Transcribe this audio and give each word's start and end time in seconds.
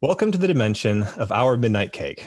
Welcome 0.00 0.30
to 0.30 0.38
the 0.38 0.46
dimension 0.46 1.02
of 1.16 1.32
our 1.32 1.56
midnight 1.56 1.92
cake. 1.92 2.24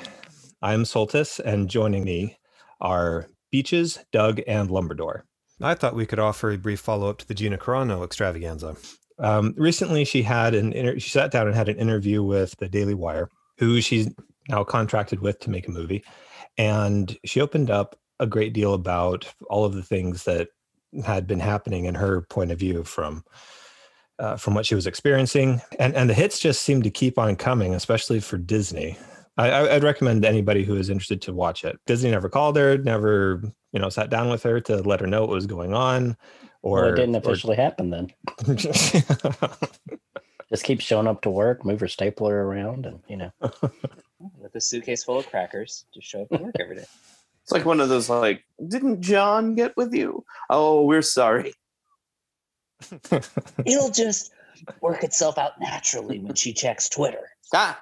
I'm 0.62 0.84
Soltis, 0.84 1.40
and 1.40 1.70
joining 1.70 2.04
me 2.04 2.38
are 2.82 3.28
Beaches, 3.50 4.00
Doug, 4.12 4.42
and 4.46 4.70
Lumberdor. 4.70 5.22
I 5.62 5.76
thought 5.76 5.96
we 5.96 6.06
could 6.06 6.20
offer 6.20 6.52
a 6.52 6.58
brief 6.58 6.82
follow 6.82 7.10
up 7.10 7.20
to 7.20 7.28
the 7.28 7.34
Gina 7.34 7.58
Carano 7.58 8.04
extravaganza. 8.04 8.76
Um, 9.22 9.54
recently, 9.56 10.04
she 10.04 10.24
had 10.24 10.56
an 10.56 10.74
inter- 10.74 11.00
she 11.00 11.10
sat 11.10 11.32
down 11.32 11.48
and 11.48 11.56
had 11.56 11.70
an 11.70 11.78
interview 11.78 12.24
with 12.24 12.58
the 12.58 12.68
Daily 12.68 12.96
Wire, 12.96 13.30
who 13.58 13.80
she's 13.80 14.10
now 14.50 14.64
contracted 14.64 15.22
with 15.22 15.40
to 15.40 15.50
make 15.50 15.68
a 15.68 15.72
movie, 15.72 16.04
and 16.58 17.18
she 17.24 17.40
opened 17.40 17.70
up 17.70 17.96
a 18.20 18.28
great 18.28 18.54
deal 18.54 18.74
about 18.74 19.32
all 19.50 19.64
of 19.64 19.74
the 19.74 19.84
things 19.84 20.24
that 20.26 20.50
had 21.06 21.28
been 21.28 21.40
happening 21.40 21.86
in 21.86 21.96
her 21.96 22.22
point 22.22 22.52
of 22.52 22.60
view 22.60 22.84
from 22.84 23.24
uh, 24.20 24.38
from 24.38 24.54
what 24.54 24.66
she 24.66 24.76
was 24.76 24.88
experiencing, 24.88 25.62
and 25.80 25.96
and 25.96 26.10
the 26.10 26.14
hits 26.14 26.40
just 26.40 26.62
seemed 26.64 26.84
to 26.84 26.92
keep 26.92 27.18
on 27.18 27.36
coming, 27.36 27.76
especially 27.76 28.20
for 28.20 28.38
Disney. 28.38 28.98
I, 29.38 29.74
would 29.74 29.84
recommend 29.84 30.24
anybody 30.26 30.64
who 30.64 30.76
is 30.76 30.90
interested 30.90 31.22
to 31.24 31.34
watch 31.34 31.64
it. 31.64 31.80
Disney 31.88 32.12
never 32.12 32.30
called 32.30 32.58
her, 32.58 32.78
never 32.78 33.42
you 33.72 33.80
know 33.80 33.90
sat 33.90 34.10
down 34.10 34.30
with 34.30 34.44
her 34.44 34.60
to 34.62 34.78
let 34.78 35.00
her 35.00 35.08
know 35.08 35.22
what 35.22 35.30
was 35.30 35.48
going 35.48 35.74
on, 35.74 36.18
or 36.62 36.82
well, 36.82 36.94
it 36.94 36.96
didn't 36.96 37.16
officially 37.16 37.58
or, 37.58 37.62
happen 37.62 37.90
then. 37.90 38.12
Just 40.52 40.66
keep 40.66 40.82
showing 40.82 41.08
up 41.08 41.22
to 41.22 41.30
work, 41.30 41.64
move 41.64 41.80
her 41.80 41.88
stapler 41.88 42.46
around, 42.46 42.86
and 42.86 43.00
you 43.08 43.16
know, 43.16 43.32
with 44.38 44.54
a 44.54 44.60
suitcase 44.62 45.04
full 45.04 45.18
of 45.18 45.30
crackers, 45.30 45.86
just 45.94 46.08
show 46.08 46.24
up 46.24 46.30
to 46.30 46.38
work 46.38 46.56
every 46.60 46.78
day. 46.78 46.86
It's 47.44 47.52
like 47.52 47.66
one 47.66 47.80
of 47.80 47.90
those 47.90 48.08
like, 48.08 48.44
didn't 48.68 49.02
John 49.02 49.56
get 49.56 49.76
with 49.76 49.96
you? 49.96 50.24
Oh, 50.52 50.86
we're 50.86 51.02
sorry. 51.02 51.54
It'll 53.66 53.90
just 53.90 54.32
work 54.80 55.04
itself 55.04 55.40
out 55.40 55.60
naturally 55.60 56.20
when 56.20 56.36
she 56.36 56.54
checks 56.54 56.88
Twitter. 56.88 57.30
Ah. 57.52 57.82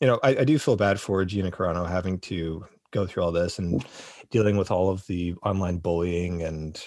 You 0.00 0.08
know, 0.08 0.18
I, 0.24 0.30
I 0.38 0.44
do 0.44 0.58
feel 0.58 0.74
bad 0.74 0.98
for 0.98 1.24
Gina 1.24 1.52
Carano 1.52 1.88
having 1.88 2.18
to 2.22 2.66
go 2.90 3.06
through 3.06 3.22
all 3.22 3.30
this 3.30 3.60
and 3.60 3.86
dealing 4.32 4.56
with 4.56 4.72
all 4.72 4.90
of 4.90 5.06
the 5.06 5.34
online 5.44 5.78
bullying 5.78 6.42
and 6.42 6.84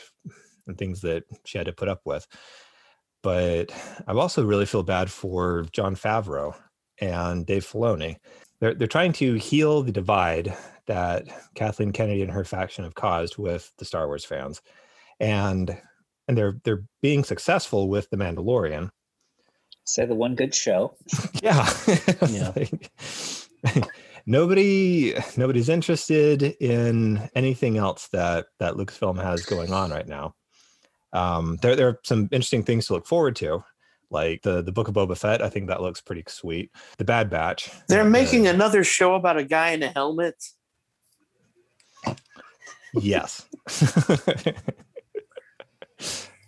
and 0.70 0.78
things 0.78 1.02
that 1.02 1.24
she 1.46 1.58
had 1.58 1.68
to 1.68 1.74
put 1.74 1.90
up 1.90 2.02
with. 2.06 2.26
But 3.22 3.72
I 4.08 4.14
also 4.14 4.46
really 4.46 4.66
feel 4.66 4.84
bad 4.84 5.12
for 5.12 5.66
Jon 5.74 5.96
Favreau 5.96 6.56
and 7.02 7.46
Dave 7.46 7.66
Filoni. 7.66 8.16
They're 8.62 8.74
they're 8.74 8.88
trying 8.88 9.14
to 9.14 9.36
heal 9.36 9.82
the 9.82 9.92
divide 9.92 10.56
that 10.88 11.28
Kathleen 11.56 11.92
Kennedy 11.92 12.24
and 12.24 12.32
her 12.32 12.44
faction 12.44 12.84
have 12.84 12.96
caused 12.96 13.38
with 13.38 13.72
the 13.78 13.86
Star 13.86 14.08
Wars 14.08 14.26
fans. 14.26 14.62
And 15.20 15.78
and 16.28 16.38
they're 16.38 16.60
they're 16.64 16.84
being 17.02 17.24
successful 17.24 17.90
with 17.90 18.10
the 18.10 18.18
Mandalorian. 18.18 18.90
Say 19.84 20.06
the 20.06 20.16
one 20.16 20.36
good 20.36 20.54
show. 20.54 20.96
yeah. 21.42 21.68
yeah. 22.30 22.54
nobody 24.26 25.16
nobody's 25.36 25.70
interested 25.70 26.44
in 26.44 27.30
anything 27.36 27.78
else 27.78 28.08
that 28.10 28.46
that 28.60 28.76
Lucasfilm 28.76 29.22
has 29.22 29.46
going 29.46 29.74
on 29.74 29.92
right 29.92 30.08
now. 30.08 30.36
Um, 31.14 31.58
there 31.62 31.76
there 31.76 31.88
are 31.88 32.00
some 32.04 32.30
interesting 32.32 32.64
things 32.64 32.88
to 32.88 32.94
look 32.94 33.08
forward 33.08 33.36
to, 33.38 33.64
like 34.10 34.42
the 34.44 34.62
the 34.62 34.72
Book 34.72 34.88
of 34.88 34.94
Boba 34.94 35.18
Fett. 35.18 35.42
I 35.42 35.50
think 35.50 35.68
that 35.68 35.82
looks 35.82 36.02
pretty 36.02 36.24
sweet. 36.28 36.72
The 36.98 37.06
Bad 37.06 37.30
Batch. 37.30 37.70
They're 37.88 38.04
making 38.04 38.48
another 38.48 38.84
show 38.84 39.16
about 39.16 39.38
a 39.38 39.44
guy 39.44 39.72
in 39.72 39.84
a 39.84 39.88
helmet. 39.88 40.36
Yes. 42.94 43.46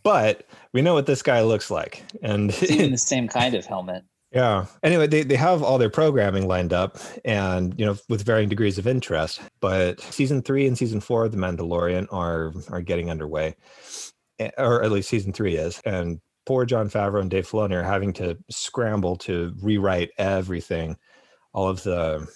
but 0.04 0.48
we 0.74 0.82
know 0.82 0.94
what 0.94 1.06
this 1.06 1.22
guy 1.22 1.42
looks 1.42 1.70
like, 1.70 2.04
and 2.22 2.50
it's 2.50 2.64
even 2.64 2.92
the 2.94 2.98
same 2.98 3.28
kind 3.28 3.54
of 3.56 3.66
helmet. 3.66 4.04
Yeah. 4.32 4.68
Anyway, 4.82 5.08
they, 5.08 5.24
they 5.24 5.36
have 5.36 5.62
all 5.62 5.78
their 5.78 5.90
programming 5.90 6.48
lined 6.48 6.72
up 6.72 6.98
and, 7.26 7.78
you 7.78 7.86
know, 7.86 7.98
with 8.08 8.24
varying 8.24 8.48
degrees 8.48 8.78
of 8.78 8.88
interest. 8.88 9.42
But 9.60 10.00
season 10.00 10.42
three 10.42 10.66
and 10.68 10.78
season 10.78 11.02
four 11.02 11.26
of 11.26 11.34
The 11.34 11.38
Mandalorian 11.38 12.08
are 12.12 12.54
are 12.70 12.82
getting 12.82 13.12
underway, 13.12 13.56
or 14.58 14.84
at 14.84 14.92
least 14.92 15.10
season 15.10 15.34
three 15.34 15.56
is. 15.56 15.82
And 15.86 16.20
poor 16.46 16.66
Jon 16.66 16.90
Favreau 16.90 17.22
and 17.22 17.30
Dave 17.30 17.48
Filoni 17.48 17.74
are 17.74 17.84
having 17.84 18.14
to 18.14 18.38
scramble 18.50 19.16
to 19.18 19.54
rewrite 19.62 20.12
everything, 20.18 20.98
all 21.54 21.68
of 21.68 21.84
the 21.84 22.28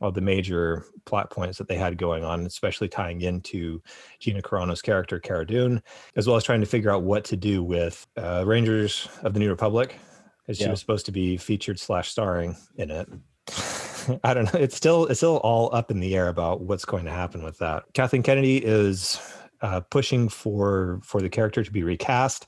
of 0.00 0.14
the 0.14 0.20
major 0.20 0.84
plot 1.04 1.30
points 1.30 1.58
that 1.58 1.68
they 1.68 1.76
had 1.76 1.96
going 1.96 2.24
on, 2.24 2.44
especially 2.44 2.88
tying 2.88 3.20
into 3.20 3.80
Gina 4.18 4.42
Carano's 4.42 4.82
character, 4.82 5.20
Cara 5.20 5.46
Dune, 5.46 5.80
as 6.16 6.26
well 6.26 6.36
as 6.36 6.42
trying 6.42 6.60
to 6.60 6.66
figure 6.66 6.90
out 6.90 7.04
what 7.04 7.24
to 7.26 7.36
do 7.36 7.62
with 7.62 8.04
uh, 8.16 8.42
Rangers 8.44 9.08
of 9.22 9.32
the 9.32 9.38
New 9.38 9.48
Republic, 9.48 9.96
because 10.40 10.58
yeah. 10.58 10.66
she 10.66 10.70
was 10.70 10.80
supposed 10.80 11.06
to 11.06 11.12
be 11.12 11.36
featured 11.36 11.78
slash 11.78 12.10
starring 12.10 12.56
in 12.76 12.90
it. 12.90 13.08
I 14.24 14.34
don't 14.34 14.52
know. 14.52 14.58
It's 14.58 14.76
still 14.76 15.06
it's 15.06 15.20
still 15.20 15.36
all 15.38 15.72
up 15.74 15.90
in 15.90 16.00
the 16.00 16.16
air 16.16 16.28
about 16.28 16.62
what's 16.62 16.84
going 16.84 17.04
to 17.04 17.12
happen 17.12 17.44
with 17.44 17.58
that. 17.58 17.84
Kathleen 17.94 18.24
Kennedy 18.24 18.58
is 18.58 19.20
uh, 19.62 19.80
pushing 19.80 20.28
for 20.28 21.00
for 21.02 21.20
the 21.22 21.30
character 21.30 21.62
to 21.62 21.70
be 21.70 21.82
recast. 21.82 22.46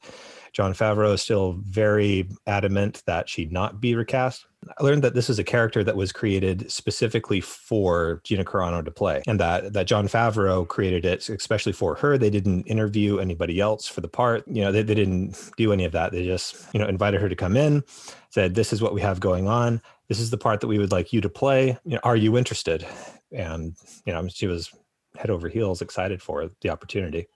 Jon 0.52 0.72
Favreau 0.72 1.14
is 1.14 1.20
still 1.20 1.54
very 1.62 2.28
adamant 2.46 3.02
that 3.06 3.28
she 3.28 3.46
not 3.46 3.80
be 3.80 3.96
recast. 3.96 4.46
I 4.78 4.84
learned 4.84 5.02
that 5.02 5.14
this 5.14 5.28
is 5.28 5.40
a 5.40 5.44
character 5.44 5.82
that 5.82 5.96
was 5.96 6.12
created 6.12 6.70
specifically 6.70 7.40
for 7.40 8.20
Gina 8.22 8.44
Carano 8.44 8.84
to 8.84 8.90
play, 8.90 9.22
and 9.26 9.38
that 9.40 9.72
that 9.72 9.86
Jon 9.86 10.06
Favreau 10.06 10.66
created 10.66 11.04
it 11.04 11.28
especially 11.28 11.72
for 11.72 11.96
her. 11.96 12.16
They 12.16 12.30
didn't 12.30 12.66
interview 12.66 13.18
anybody 13.18 13.60
else 13.60 13.88
for 13.88 14.00
the 14.00 14.08
part. 14.08 14.44
You 14.46 14.62
know, 14.62 14.72
they, 14.72 14.82
they 14.82 14.94
didn't 14.94 15.36
do 15.56 15.72
any 15.72 15.84
of 15.84 15.92
that. 15.92 16.12
They 16.12 16.24
just 16.24 16.56
you 16.72 16.80
know 16.80 16.86
invited 16.86 17.20
her 17.20 17.28
to 17.28 17.36
come 17.36 17.56
in, 17.56 17.82
said, 18.30 18.54
"This 18.54 18.72
is 18.72 18.80
what 18.80 18.94
we 18.94 19.00
have 19.00 19.20
going 19.20 19.48
on. 19.48 19.82
This 20.08 20.20
is 20.20 20.30
the 20.30 20.38
part 20.38 20.60
that 20.60 20.68
we 20.68 20.78
would 20.78 20.92
like 20.92 21.12
you 21.12 21.20
to 21.20 21.28
play. 21.28 21.78
You 21.84 21.94
know, 21.94 22.00
are 22.04 22.16
you 22.16 22.38
interested?" 22.38 22.86
And 23.32 23.74
you 24.06 24.12
know, 24.12 24.28
she 24.28 24.46
was 24.46 24.72
head 25.16 25.30
over 25.30 25.48
heels 25.48 25.82
excited 25.82 26.22
for 26.22 26.50
the 26.60 26.70
opportunity. 26.70 27.28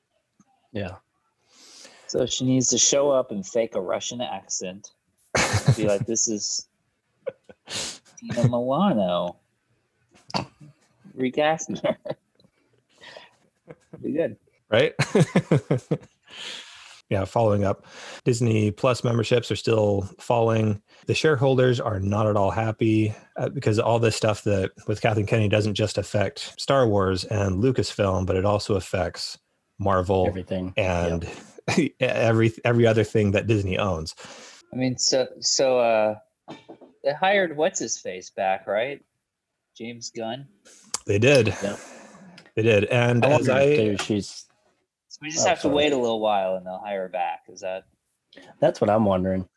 Yeah. 0.73 0.97
So 2.07 2.27
she 2.27 2.45
needs 2.45 2.69
to 2.69 2.79
show 2.79 3.11
up 3.11 3.31
and 3.31 3.47
fake 3.47 3.75
a 3.75 3.81
Russian 3.81 4.21
accent. 4.21 4.91
Be 5.77 5.87
like, 5.87 6.07
this 6.07 6.29
is 6.29 6.67
Tina 8.19 8.49
Milano. 8.49 9.37
Recasting 11.15 11.77
her. 11.77 11.97
Be 14.03 14.13
good. 14.13 14.37
Right? 14.71 14.95
yeah, 17.11 17.25
following 17.25 17.65
up. 17.65 17.87
Disney 18.25 18.71
Plus 18.71 19.03
memberships 19.03 19.51
are 19.51 19.57
still 19.57 20.03
falling. 20.19 20.83
The 21.07 21.15
shareholders 21.15 21.81
are 21.81 22.01
not 22.01 22.27
at 22.27 22.37
all 22.37 22.51
happy 22.51 23.15
uh, 23.37 23.49
because 23.49 23.79
all 23.79 23.99
this 23.99 24.17
stuff 24.17 24.45
that 24.45 24.73
with 24.87 25.01
Kathleen 25.01 25.27
Kennedy 25.27 25.49
doesn't 25.49 25.75
just 25.75 25.97
affect 25.97 26.61
Star 26.61 26.87
Wars 26.87 27.25
and 27.25 27.63
Lucasfilm, 27.63 28.27
but 28.27 28.37
it 28.37 28.45
also 28.45 28.75
affects 28.75 29.39
Marvel, 29.79 30.27
everything, 30.27 30.75
and 30.77 31.27
yep. 31.77 31.93
every 32.01 32.53
every 32.65 32.87
other 32.87 33.05
thing 33.05 33.31
that 33.31 33.47
Disney 33.47 33.79
owns. 33.79 34.15
I 34.73 34.77
mean, 34.77 34.99
so 34.99 35.27
so 35.41 35.79
uh, 35.79 36.17
they 37.05 37.15
hired 37.15 37.57
what's 37.57 37.79
his 37.79 37.99
face 37.99 38.31
back, 38.31 38.67
right? 38.67 39.03
James 39.77 40.11
Gunn. 40.11 40.47
They 41.07 41.19
did. 41.19 41.49
Yeah. 41.63 41.77
They 42.55 42.63
did, 42.63 42.85
and 42.87 43.25
I 43.25 43.31
as 43.31 43.49
I 43.49 43.97
she's. 43.97 44.45
So 45.19 45.27
we 45.27 45.31
just 45.31 45.47
oh, 45.47 45.49
have 45.49 45.61
sorry. 45.61 45.73
to 45.73 45.77
wait 45.77 45.93
a 45.93 45.97
little 45.97 46.21
while, 46.21 46.55
and 46.55 46.65
they'll 46.65 46.79
hire 46.79 47.03
her 47.03 47.09
back. 47.09 47.41
Is 47.49 47.61
that? 47.61 47.85
That's 48.61 48.81
what 48.81 48.89
I'm 48.89 49.05
wondering. 49.05 49.49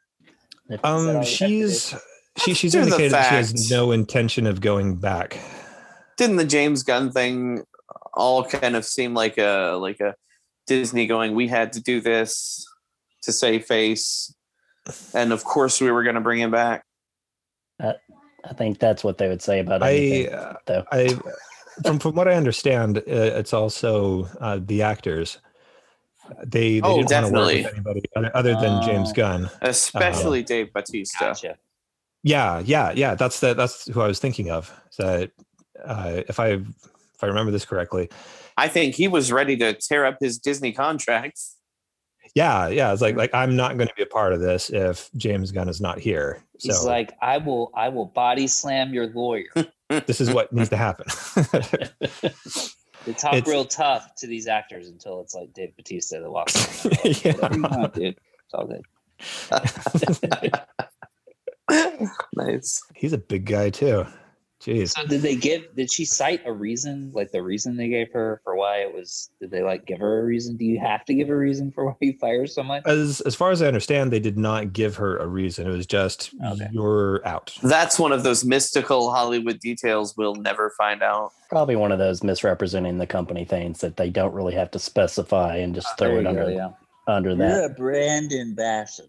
um, 0.84 1.24
she's 1.24 1.94
she 2.38 2.54
she's 2.54 2.74
indicated 2.74 3.12
she 3.12 3.16
has 3.16 3.70
no 3.70 3.92
intention 3.92 4.48
of 4.48 4.62
going 4.62 4.96
back. 4.96 5.38
Didn't 6.18 6.38
the 6.38 6.46
James 6.46 6.82
Gunn 6.84 7.12
thing 7.12 7.64
all 8.14 8.44
kind 8.44 8.76
of 8.76 8.86
seem 8.86 9.14
like 9.14 9.38
a 9.38 9.78
like 9.80 10.00
a 10.00 10.16
Disney 10.68 11.08
going, 11.08 11.36
we 11.36 11.48
had 11.48 11.74
to 11.74 11.82
do 11.82 12.02
this 12.02 12.66
to 13.24 13.32
save 13.32 13.66
face. 13.66 14.34
And 15.14 15.32
of 15.32 15.44
course, 15.44 15.80
we 15.82 15.92
were 15.92 16.04
going 16.04 16.16
to 16.16 16.22
bring 16.22 16.40
him 16.40 16.52
back. 16.52 16.84
Uh, 17.82 17.94
I 18.44 18.54
think 18.54 18.80
that's 18.80 19.04
what 19.04 19.18
they 19.18 19.28
would 19.28 19.42
say 19.42 19.60
about 19.60 19.84
anything, 19.84 20.34
I, 20.34 20.56
though. 20.66 20.86
I, 20.92 21.20
from 21.84 22.00
from 22.00 22.16
what 22.16 22.28
I 22.28 22.34
understand, 22.34 22.98
uh, 22.98 23.02
it's 23.06 23.54
also 23.54 24.28
uh, 24.40 24.60
the 24.64 24.82
actors. 24.82 25.40
They, 26.46 26.80
they 26.80 26.82
oh, 26.82 26.98
didn't 26.98 27.10
definitely. 27.10 27.64
want 27.64 27.76
to 27.76 27.84
work 27.84 27.96
with 27.96 28.08
anybody 28.16 28.32
other 28.34 28.54
than 28.56 28.82
James 28.84 29.10
oh. 29.12 29.14
Gunn, 29.14 29.50
especially 29.62 30.40
um, 30.40 30.46
Dave 30.46 30.74
Bautista. 30.74 31.18
Gotcha. 31.20 31.58
Yeah, 32.24 32.60
yeah, 32.60 32.92
yeah. 32.96 33.16
That's 33.16 33.40
the, 33.40 33.54
That's 33.54 33.88
who 33.88 34.02
I 34.02 34.08
was 34.08 34.20
thinking 34.20 34.52
of. 34.52 34.72
So, 34.92 35.28
uh, 35.84 36.22
if 36.28 36.40
I 36.40 36.50
if 36.50 37.24
I 37.24 37.28
remember 37.28 37.52
this 37.52 37.66
correctly, 37.66 38.10
I 38.58 38.68
think 38.68 38.96
he 38.96 39.08
was 39.08 39.32
ready 39.32 39.58
to 39.58 39.74
tear 39.74 40.06
up 40.06 40.18
his 40.20 40.38
Disney 40.38 40.72
contracts. 40.72 41.58
yeah, 42.36 42.68
yeah. 42.68 42.94
It's 42.94 43.02
like 43.02 43.16
like 43.16 43.34
I'm 43.34 43.56
not 43.56 43.78
going 43.78 43.88
to 43.88 43.96
be 43.96 44.04
a 44.04 44.08
part 44.08 44.34
of 44.34 44.40
this 44.40 44.70
if 44.70 45.10
James 45.18 45.52
Gunn 45.52 45.70
is 45.70 45.82
not 45.82 46.00
here. 46.00 46.44
He's 46.60 46.84
like, 46.84 47.14
I 47.22 47.38
will, 47.40 47.72
I 47.76 47.90
will 47.90 48.06
body 48.06 48.46
slam 48.48 48.94
your 48.94 49.08
lawyer. 49.08 49.50
this 49.90 50.22
is 50.22 50.32
what 50.32 50.54
needs 50.54 50.70
to 50.70 50.78
happen. 50.78 51.08
They 53.06 53.14
talk 53.14 53.34
It's- 53.34 53.48
real 53.52 53.66
tough 53.66 54.14
to 54.16 54.28
these 54.28 54.48
actors 54.48 54.88
until 54.88 55.22
it's 55.22 55.34
like 55.34 55.54
Dave 55.54 55.76
Bautista 55.76 56.20
that 56.20 56.30
walks. 56.32 56.86
in. 56.86 56.92
Yeah. 57.24 57.34
Whatever 57.34 57.88
dude. 57.94 58.18
It's 58.46 58.54
all 58.54 58.68
good. 58.68 58.84
nice. 62.36 62.82
He's 62.96 63.14
a 63.14 63.18
big 63.18 63.46
guy 63.46 63.70
too. 63.70 64.06
Jeez. 64.62 64.90
So 64.90 65.06
did 65.08 65.22
they 65.22 65.36
give? 65.36 65.76
Did 65.76 65.92
she 65.92 66.06
cite 66.06 66.42
a 66.46 66.54
reason? 66.54 67.12
Like 67.16 67.32
the 67.32 67.42
reason 67.42 67.76
they 67.78 67.88
gave 67.88 68.12
her 68.14 68.42
for 68.44 68.56
why 68.56 68.78
it 68.82 68.94
was? 68.94 69.32
Did 69.40 69.50
they 69.50 69.64
like 69.64 69.88
give 69.88 70.00
her 70.00 70.20
a 70.22 70.24
reason? 70.24 70.56
Do 70.56 70.66
you 70.66 70.80
have 70.80 71.04
to 71.06 71.16
give 71.16 71.30
a 71.30 71.36
reason 71.36 71.72
for 71.72 71.86
why 71.88 71.96
you 72.00 72.14
fire 72.20 72.46
someone? 72.46 72.84
As 72.86 73.22
as 73.22 73.34
far 73.34 73.50
as 73.50 73.64
I 73.64 73.68
understand, 73.68 74.12
they 74.14 74.20
did 74.20 74.38
not 74.38 74.72
give 74.72 74.96
her 74.98 75.18
a 75.18 75.26
reason. 75.26 75.68
It 75.68 75.72
was 75.72 75.88
just 75.88 76.32
Okay. 76.46 76.68
you're 76.72 77.26
out. 77.28 77.58
That's 77.64 77.98
one 77.98 78.12
of 78.12 78.22
those 78.22 78.46
mystical 78.46 79.12
Hollywood 79.12 79.60
details 79.60 80.16
we'll 80.16 80.36
never 80.36 80.70
find 80.78 81.02
out. 81.02 81.32
Probably 81.50 81.76
one 81.76 81.92
of 81.92 81.98
those 81.98 82.24
misrepresenting 82.24 83.00
the 83.00 83.08
company 83.08 83.46
things 83.46 83.80
that 83.82 83.98
they 83.98 84.10
don't 84.12 84.34
really 84.34 84.54
have 84.54 84.70
to 84.72 84.80
specify 84.80 85.56
and 85.58 85.74
just 85.74 85.98
throw 85.98 86.18
it 86.18 86.22
you 86.22 86.30
under 86.30 86.44
go, 86.46 86.50
yeah. 86.50 86.70
under 87.08 87.34
that. 87.36 87.72
a 87.72 87.74
brand 87.74 88.32
ambassador. 88.32 89.08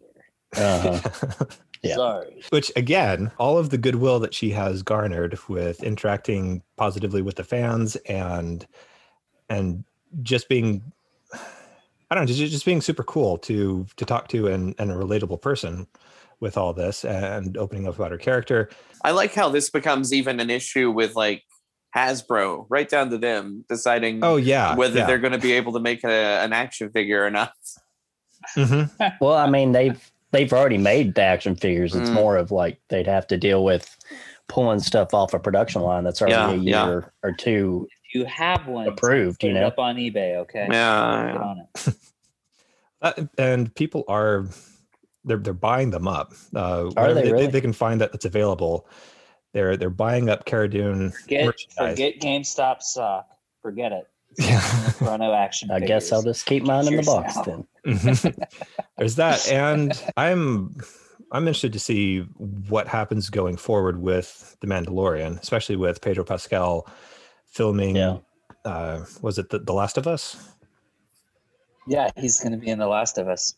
Uh-huh. 0.56 0.98
Yeah. 1.82 1.96
Sorry. 1.96 2.42
Which 2.50 2.70
again, 2.76 3.32
all 3.38 3.58
of 3.58 3.70
the 3.70 3.78
goodwill 3.78 4.20
that 4.20 4.34
she 4.34 4.50
has 4.50 4.82
garnered 4.82 5.38
with 5.48 5.82
interacting 5.82 6.62
positively 6.76 7.22
with 7.22 7.36
the 7.36 7.44
fans 7.44 7.96
and 8.06 8.66
and 9.48 9.84
just 10.22 10.48
being 10.48 10.82
I 11.34 12.14
don't 12.14 12.24
know, 12.24 12.26
just, 12.26 12.52
just 12.52 12.64
being 12.66 12.80
super 12.82 13.02
cool 13.02 13.38
to 13.38 13.86
to 13.96 14.04
talk 14.04 14.28
to 14.28 14.46
and, 14.48 14.74
and 14.78 14.92
a 14.92 14.94
relatable 14.94 15.40
person 15.40 15.86
with 16.40 16.56
all 16.56 16.72
this 16.72 17.04
and 17.04 17.56
opening 17.56 17.88
up 17.88 17.96
about 17.96 18.10
her 18.10 18.18
character. 18.18 18.68
I 19.02 19.12
like 19.12 19.32
how 19.34 19.48
this 19.48 19.70
becomes 19.70 20.12
even 20.12 20.38
an 20.40 20.50
issue 20.50 20.90
with 20.90 21.16
like 21.16 21.42
Hasbro, 21.96 22.66
right 22.68 22.88
down 22.88 23.10
to 23.10 23.18
them 23.18 23.64
deciding 23.68 24.20
Oh 24.22 24.36
yeah. 24.36 24.74
whether 24.76 24.98
yeah. 24.98 25.06
they're 25.06 25.18
going 25.18 25.32
to 25.32 25.38
be 25.38 25.52
able 25.52 25.72
to 25.72 25.80
make 25.80 26.04
a, 26.04 26.08
an 26.42 26.52
action 26.52 26.90
figure 26.90 27.24
or 27.24 27.30
not. 27.30 27.52
Mhm. 28.56 28.90
Well, 29.20 29.34
I 29.34 29.48
mean, 29.48 29.72
they've 29.72 30.11
they've 30.32 30.52
already 30.52 30.78
made 30.78 31.14
the 31.14 31.22
action 31.22 31.54
figures. 31.54 31.94
It's 31.94 32.10
Mm. 32.10 32.14
more 32.14 32.36
of 32.36 32.50
like 32.50 32.80
they'd 32.88 33.06
have 33.06 33.26
to 33.28 33.36
deal 33.38 33.62
with 33.64 33.96
pulling 34.48 34.80
stuff 34.80 35.14
off 35.14 35.32
a 35.34 35.38
production 35.38 35.82
line 35.82 36.04
that's 36.04 36.20
already 36.20 36.34
Yeah, 36.34 36.50
a 36.50 36.56
yeah. 36.56 36.86
year 36.86 37.12
or 37.22 37.32
two. 37.32 37.86
If 38.08 38.14
you 38.14 38.24
have 38.26 38.66
one, 38.66 38.88
Approved, 38.88 39.40
put 39.40 39.46
you 39.48 39.56
it 39.56 39.60
know? 39.60 39.66
up 39.66 39.78
on 39.78 39.96
eBay. 39.96 40.36
Okay. 40.36 40.66
Yeah, 40.70 41.32
yeah. 41.34 41.38
on 41.38 41.58
it. 41.58 41.94
Uh, 43.02 43.12
and 43.36 43.74
people 43.74 44.04
are 44.06 44.46
they're 45.24 45.36
they're 45.38 45.52
buying 45.52 45.90
them 45.90 46.06
up. 46.06 46.32
Uh, 46.54 46.88
Are 46.96 47.12
they 47.12 47.22
they, 47.22 47.32
really? 47.32 47.46
they 47.48 47.60
can 47.60 47.72
find 47.72 48.00
that 48.00 48.12
that's 48.12 48.26
available. 48.26 48.86
They're 49.52 49.76
they're 49.76 49.90
buying 49.90 50.30
up 50.30 50.44
Cara 50.44 50.68
Dune 50.70 51.10
Forget, 51.10 51.46
merchandise. 51.46 51.90
forget 51.96 52.20
GameStop 52.20 52.80
stock. 52.80 53.26
Forget 53.60 53.90
it. 53.90 54.06
Yeah. 54.38 54.60
Carano 54.60 55.36
action. 55.36 55.70
I 55.70 55.80
guess 55.80 56.10
I'll 56.12 56.22
just 56.22 56.46
keep 56.46 56.62
mine 56.64 56.86
in 56.88 56.96
the 56.96 57.02
box 57.02 57.36
Yourself. 57.36 57.46
then. 57.46 57.66
Mhm. 57.86 58.46
There's 58.96 59.16
that, 59.16 59.46
and 59.52 60.00
I'm 60.16 60.76
I'm 61.32 61.42
interested 61.48 61.72
to 61.72 61.78
see 61.80 62.20
what 62.68 62.86
happens 62.88 63.28
going 63.30 63.56
forward 63.56 64.00
with 64.00 64.56
the 64.60 64.66
Mandalorian, 64.66 65.40
especially 65.40 65.76
with 65.76 66.00
Pedro 66.00 66.24
Pascal 66.24 66.86
filming. 67.46 67.96
Yeah. 67.96 68.18
Uh, 68.64 69.04
was 69.20 69.38
it 69.38 69.50
the, 69.50 69.58
the 69.58 69.72
Last 69.72 69.98
of 69.98 70.06
Us? 70.06 70.36
Yeah, 71.88 72.10
he's 72.16 72.38
going 72.38 72.52
to 72.52 72.58
be 72.58 72.68
in 72.68 72.78
The 72.78 72.86
Last 72.86 73.18
of 73.18 73.26
Us. 73.28 73.56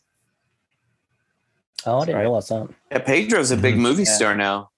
Oh, 1.85 1.99
I 1.99 2.05
didn't 2.05 2.15
right. 2.15 2.21
realize 2.23 2.47
that. 2.47 2.67
Yeah, 2.91 2.99
Pedro's 2.99 3.51
a 3.51 3.57
big 3.57 3.75
Mhm. 3.75 3.79
movie 3.81 4.03
Yeah. 4.03 4.15
star 4.15 4.35
now. 4.35 4.71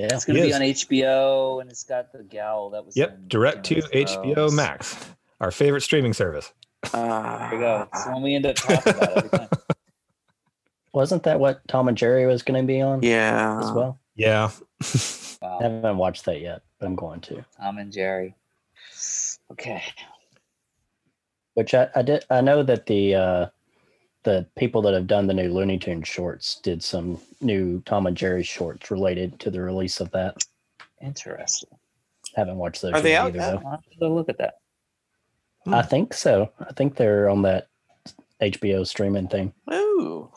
Yeah. 0.00 0.14
It's 0.14 0.24
going 0.24 0.36
to 0.36 0.42
be 0.42 0.48
is. 0.48 0.54
on 0.56 0.62
HBO, 0.62 1.60
and 1.60 1.70
it's 1.70 1.84
got 1.84 2.12
the 2.12 2.22
gal 2.22 2.70
that 2.70 2.84
was. 2.86 2.96
Yep, 2.96 3.10
in 3.18 3.28
direct 3.28 3.64
to 3.66 3.74
Game 3.76 4.06
HBO 4.06 4.52
Max, 4.52 4.96
our 5.40 5.50
favorite 5.50 5.82
streaming 5.82 6.12
service. 6.14 6.52
Uh, 6.94 7.50
There 7.50 7.58
we 7.58 7.64
go. 7.64 7.88
It's 7.92 8.04
the 8.04 8.10
one 8.12 8.22
we 8.22 8.34
end 8.34 8.46
up 8.46 8.56
talking 8.56 8.92
about 8.94 9.16
every 9.16 9.30
time. 9.38 9.48
Wasn't 10.92 11.22
that 11.24 11.38
what 11.38 11.66
Tom 11.68 11.86
and 11.88 11.96
Jerry 11.96 12.26
was 12.26 12.42
going 12.42 12.60
to 12.60 12.66
be 12.66 12.80
on 12.80 13.02
Yeah. 13.02 13.60
as 13.62 13.70
well? 13.72 13.98
Yeah. 14.16 14.50
I 15.42 15.62
haven't 15.62 15.96
watched 15.98 16.24
that 16.24 16.40
yet, 16.40 16.62
but 16.78 16.86
I'm 16.86 16.96
going 16.96 17.20
to. 17.22 17.44
Tom 17.56 17.78
and 17.78 17.92
Jerry. 17.92 18.34
Okay. 19.52 19.82
Which 21.54 21.74
I, 21.74 21.88
I 21.94 22.02
did. 22.02 22.24
I 22.30 22.40
know 22.40 22.62
that 22.62 22.86
the 22.86 23.14
uh, 23.14 23.46
the 24.24 24.46
people 24.56 24.82
that 24.82 24.94
have 24.94 25.06
done 25.06 25.26
the 25.26 25.34
new 25.34 25.52
Looney 25.52 25.78
Tunes 25.78 26.06
shorts 26.08 26.60
did 26.62 26.82
some 26.82 27.18
new 27.40 27.82
Tom 27.86 28.06
and 28.06 28.16
Jerry 28.16 28.42
shorts 28.42 28.90
related 28.90 29.38
to 29.40 29.50
the 29.50 29.60
release 29.60 30.00
of 30.00 30.10
that. 30.10 30.36
Interesting. 31.00 31.70
Haven't 32.36 32.56
watched 32.56 32.82
those. 32.82 32.92
Are 32.92 33.00
they 33.00 33.10
yet 33.10 33.20
out 33.22 33.28
either, 33.28 33.38
yet? 33.38 33.62
have 33.70 33.82
to 33.82 33.98
go 33.98 34.14
look 34.14 34.28
at 34.28 34.38
that. 34.38 34.54
I 35.66 35.82
think 35.82 36.14
so. 36.14 36.50
I 36.60 36.72
think 36.72 36.96
they're 36.96 37.28
on 37.28 37.42
that 37.42 37.68
HBO 38.40 38.86
streaming 38.86 39.28
thing. 39.28 39.52
Ooh. 39.72 40.30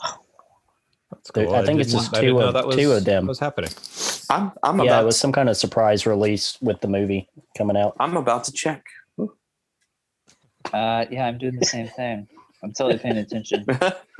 That's 1.12 1.32
There- 1.32 1.54
I 1.54 1.66
think 1.66 1.80
it's 1.80 1.92
just 1.92 2.14
two 2.16 2.40
of- 2.42 2.54
was, 2.66 2.76
two 2.76 2.92
of 2.92 3.06
them. 3.06 3.28
What's 3.28 3.40
happening. 3.40 3.70
I'm 4.30 4.52
I'm 4.64 4.80
yeah, 4.80 4.86
about 4.86 5.04
it 5.04 5.06
was 5.06 5.20
some 5.20 5.32
kind 5.32 5.50
of 5.50 5.58
surprise 5.58 6.06
release 6.06 6.58
with 6.62 6.82
the 6.82 6.88
movie 6.88 7.30
coming 7.58 7.78
out. 7.78 7.96
I'm 8.00 8.18
about 8.18 8.46
to 8.46 8.52
check. 8.52 8.84
Uh, 10.72 11.06
yeah, 11.12 11.28
I'm 11.28 11.38
doing 11.38 11.58
the 11.58 11.66
same 11.66 11.88
thing. 11.88 12.28
I'm 12.63 12.71
totally 12.74 12.98
paying 13.00 13.18
attention. 13.18 13.65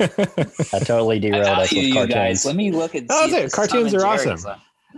I 0.00 0.78
totally 0.80 1.16
I 1.16 1.20
derailed 1.20 1.58
us 1.58 1.70
value 1.70 1.86
with 1.88 1.94
cartoons. 1.94 2.14
guys. 2.14 2.44
Let 2.46 2.56
me 2.56 2.70
look 2.72 2.94
and 2.94 3.06
Oh, 3.10 3.26
see. 3.26 3.32
there, 3.32 3.44
if 3.46 3.52
cartoons 3.52 3.94
are 3.94 3.98
Jerry 4.00 4.10
awesome. 4.12 4.34
is 4.34 4.46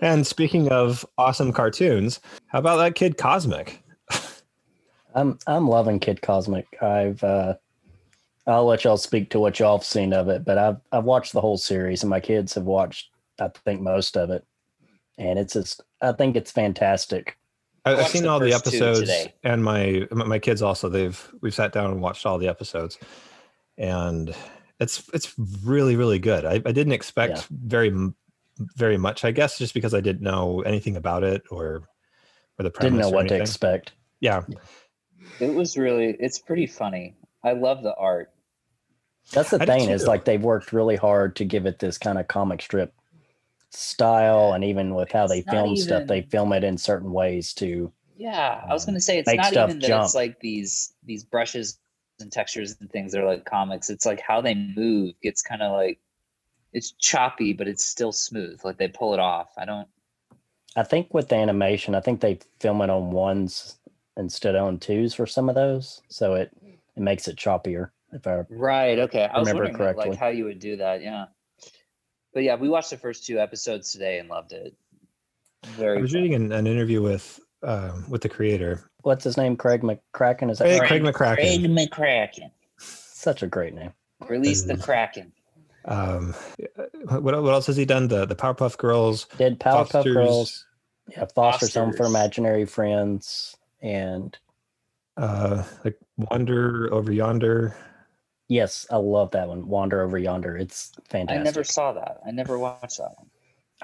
and 0.00 0.26
speaking 0.26 0.68
of 0.70 1.04
awesome 1.18 1.52
cartoons, 1.52 2.20
how 2.46 2.60
about 2.60 2.76
that 2.76 2.94
kid 2.94 3.18
Cosmic? 3.18 3.82
I'm 5.14 5.38
I'm 5.46 5.66
loving 5.68 5.98
Kid 5.98 6.22
Cosmic. 6.22 6.66
I've 6.80 7.22
uh, 7.24 7.54
I'll 8.46 8.66
let 8.66 8.84
y'all 8.84 8.96
speak 8.98 9.30
to 9.30 9.40
what 9.40 9.58
y'all 9.58 9.78
have 9.78 9.84
seen 9.84 10.12
of 10.12 10.28
it, 10.28 10.44
but 10.44 10.58
I've 10.58 10.76
I've 10.92 11.04
watched 11.04 11.32
the 11.32 11.40
whole 11.40 11.56
series, 11.58 12.02
and 12.02 12.10
my 12.10 12.20
kids 12.20 12.54
have 12.54 12.64
watched 12.64 13.10
I 13.40 13.48
think 13.64 13.80
most 13.80 14.16
of 14.16 14.30
it, 14.30 14.44
and 15.16 15.38
it's 15.38 15.54
just 15.54 15.82
I 16.00 16.12
think 16.12 16.36
it's 16.36 16.52
fantastic. 16.52 17.36
I- 17.94 18.00
I've 18.00 18.08
seen 18.08 18.22
the 18.22 18.28
all 18.28 18.40
the 18.40 18.52
episodes, 18.52 19.10
and 19.42 19.62
my 19.64 20.06
my 20.10 20.24
my 20.24 20.38
kids 20.38 20.62
also. 20.62 20.88
They've 20.88 21.32
we've 21.40 21.54
sat 21.54 21.72
down 21.72 21.90
and 21.90 22.00
watched 22.00 22.26
all 22.26 22.38
the 22.38 22.48
episodes, 22.48 22.98
and 23.76 24.34
it's 24.80 25.08
it's 25.12 25.34
really 25.64 25.96
really 25.96 26.18
good. 26.18 26.44
I, 26.44 26.54
I 26.54 26.72
didn't 26.72 26.92
expect 26.92 27.36
Yeah. 27.38 27.42
very 27.50 28.12
very 28.76 28.96
much, 28.96 29.24
I 29.24 29.30
guess, 29.30 29.56
just 29.58 29.72
because 29.74 29.94
I 29.94 30.00
didn't 30.00 30.22
know 30.22 30.62
anything 30.62 30.96
about 30.96 31.22
it 31.24 31.42
or 31.50 31.84
or 32.58 32.62
the 32.64 32.70
premise. 32.70 32.92
Didn't 32.92 32.98
know 33.00 33.08
or 33.10 33.14
what 33.22 33.28
to 33.28 33.36
expect. 33.40 33.92
Yeah, 34.20 34.42
It 35.40 35.54
was 35.54 35.76
really. 35.78 36.16
It's 36.18 36.38
pretty 36.40 36.66
funny. 36.66 37.14
I 37.44 37.52
love 37.52 37.82
the 37.84 37.94
art. 37.94 38.32
That's 39.32 39.50
the 39.50 39.62
I 39.62 39.66
thing 39.66 39.90
is 39.90 40.06
like 40.06 40.24
they've 40.24 40.42
worked 40.42 40.72
really 40.72 40.96
hard 40.96 41.36
to 41.36 41.44
give 41.44 41.66
it 41.66 41.78
this 41.78 41.98
kind 41.98 42.18
of 42.18 42.26
comic 42.28 42.62
strip 42.62 42.94
style, 43.70 44.52
and 44.52 44.64
even 44.64 44.94
with 44.94 45.12
how 45.12 45.26
they 45.26 45.38
It's 45.38 45.50
film 45.50 45.76
stuff, 45.76 46.06
they 46.06 46.22
film 46.22 46.52
it 46.52 46.64
in 46.64 46.78
certain 46.78 47.12
ways 47.12 47.52
to. 47.54 47.92
Yeah, 48.16 48.62
I 48.68 48.72
was 48.72 48.82
um, 48.82 48.86
going 48.86 48.96
to 48.96 49.00
say 49.00 49.18
it's 49.18 49.32
not 49.32 49.52
even 49.52 49.80
that 49.80 49.88
jump. 49.88 50.04
it's 50.04 50.14
like 50.14 50.40
these 50.40 50.94
these 51.04 51.24
brushes 51.24 51.78
and 52.20 52.32
textures 52.32 52.76
and 52.80 52.90
things 52.90 53.12
that 53.12 53.22
are 53.22 53.26
like 53.26 53.44
comics. 53.44 53.90
It's 53.90 54.06
like 54.06 54.20
how 54.20 54.40
they 54.40 54.54
move 54.54 55.14
gets 55.22 55.42
kind 55.42 55.62
of 55.62 55.72
like 55.72 56.00
it's 56.72 56.92
choppy, 56.92 57.52
but 57.52 57.68
it's 57.68 57.84
still 57.84 58.12
smooth. 58.12 58.60
Like 58.64 58.78
they 58.78 58.88
pull 58.88 59.14
it 59.14 59.20
off. 59.20 59.50
I 59.56 59.64
don't. 59.64 59.88
I 60.76 60.82
think 60.82 61.12
with 61.12 61.28
the 61.28 61.36
animation, 61.36 61.94
I 61.94 62.00
think 62.00 62.20
they 62.20 62.38
film 62.60 62.80
it 62.82 62.90
on 62.90 63.10
ones 63.10 63.78
instead 64.16 64.54
of 64.54 64.64
on 64.64 64.78
twos 64.78 65.14
for 65.14 65.26
some 65.26 65.48
of 65.48 65.54
those, 65.54 66.02
so 66.08 66.34
it 66.34 66.50
it 66.96 67.02
makes 67.02 67.28
it 67.28 67.36
choppier. 67.36 67.90
If 68.12 68.26
I 68.26 68.44
Right. 68.50 68.98
Okay. 68.98 69.24
I 69.24 69.38
Remember 69.38 69.68
correctly. 69.72 70.10
like 70.10 70.18
how 70.18 70.28
you 70.28 70.44
would 70.44 70.58
do 70.58 70.76
that. 70.76 71.02
Yeah. 71.02 71.26
But 72.34 72.42
yeah, 72.42 72.54
we 72.56 72.68
watched 72.68 72.90
the 72.90 72.96
first 72.96 73.26
two 73.26 73.38
episodes 73.38 73.92
today 73.92 74.18
and 74.18 74.28
loved 74.28 74.52
it. 74.52 74.74
Very. 75.76 75.98
I 75.98 76.00
was 76.02 76.12
fun. 76.12 76.22
reading 76.22 76.34
an, 76.34 76.52
an 76.52 76.66
interview 76.66 77.02
with 77.02 77.40
um, 77.62 78.04
with 78.08 78.22
the 78.22 78.28
creator, 78.28 78.88
what's 79.02 79.24
his 79.24 79.36
name? 79.36 79.56
Craig 79.56 79.82
McCracken. 79.82 80.50
Is 80.50 80.58
that 80.58 80.64
Craig, 80.66 80.80
right? 80.80 80.88
Craig 80.88 81.02
McCracken. 81.02 81.34
Craig 81.34 81.90
McCracken. 81.90 82.50
Such 82.78 83.42
a 83.42 83.46
great 83.48 83.74
name. 83.74 83.92
Release 84.28 84.62
the 84.62 84.74
Mm. 84.74 84.82
Kraken. 84.84 85.32
Um, 85.84 86.34
what 87.06 87.22
what 87.42 87.52
else 87.52 87.66
has 87.66 87.76
he 87.76 87.84
done? 87.84 88.08
The 88.08 88.26
the 88.26 88.36
Powerpuff 88.36 88.76
Girls, 88.76 89.26
Did 89.38 89.58
Powerpuff 89.58 89.90
Foster's- 89.90 90.14
Girls? 90.14 90.64
Yeah, 91.10 91.24
Foster's 91.34 91.74
Home 91.74 91.94
for 91.94 92.04
Imaginary 92.04 92.66
Friends, 92.66 93.56
and 93.80 94.36
uh, 95.16 95.64
like 95.84 95.98
Wander 96.18 96.92
Over 96.92 97.10
Yonder. 97.12 97.74
Yes, 98.48 98.86
I 98.90 98.96
love 98.96 99.30
that 99.32 99.48
one. 99.48 99.68
Wander 99.68 100.02
Over 100.02 100.18
Yonder. 100.18 100.56
It's 100.56 100.92
fantastic. 101.08 101.40
I 101.40 101.44
never 101.44 101.64
saw 101.64 101.92
that. 101.92 102.20
I 102.26 102.30
never 102.30 102.58
watched 102.58 102.98
that 102.98 103.12
one. 103.16 103.28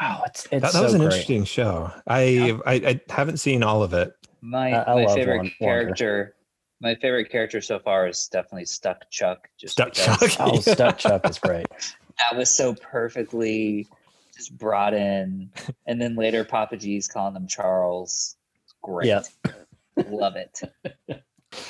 Oh, 0.01 0.23
it's 0.27 0.43
it's 0.47 0.51
That, 0.51 0.61
that 0.63 0.73
so 0.73 0.83
was 0.83 0.95
an 0.95 1.01
great. 1.01 1.07
interesting 1.13 1.45
show. 1.45 1.91
I, 2.09 2.59
I 2.67 2.75
I 2.75 3.01
haven't 3.09 3.37
seen 3.39 3.63
all 3.63 3.83
of 3.83 3.93
it. 3.95 4.13
My 4.41 4.73
I- 4.73 4.93
I 4.93 4.95
my 4.97 5.05
love 5.05 5.15
favorite 5.15 5.37
Wan- 5.37 5.53
Wander. 5.61 5.85
character 5.85 6.35
My 6.81 6.95
favorite 6.97 7.31
character 7.31 7.61
so 7.61 7.79
far 7.79 8.09
is 8.09 8.29
definitely 8.33 8.65
Stuck 8.67 9.09
Chuck. 9.11 9.49
Just 9.59 9.73
Stuck 9.75 9.95
because 9.95 10.35
Chuck. 10.37 10.49
Oh, 10.53 10.59
Stuck 10.73 10.99
Chuck 10.99 11.29
is 11.31 11.39
great. 11.39 11.67
That 12.19 12.37
was 12.37 12.55
so 12.55 12.75
perfectly 12.75 13.87
just 14.37 14.57
brought 14.59 14.95
in. 14.95 15.51
And 15.87 16.03
then 16.03 16.17
later 16.17 16.45
Papa 16.45 16.77
G's 16.77 17.07
calling 17.07 17.35
them 17.35 17.47
Charles. 17.47 18.37
Great. 18.83 19.07
Yeah. 19.09 19.23
Love 20.09 20.35
it. 20.37 20.61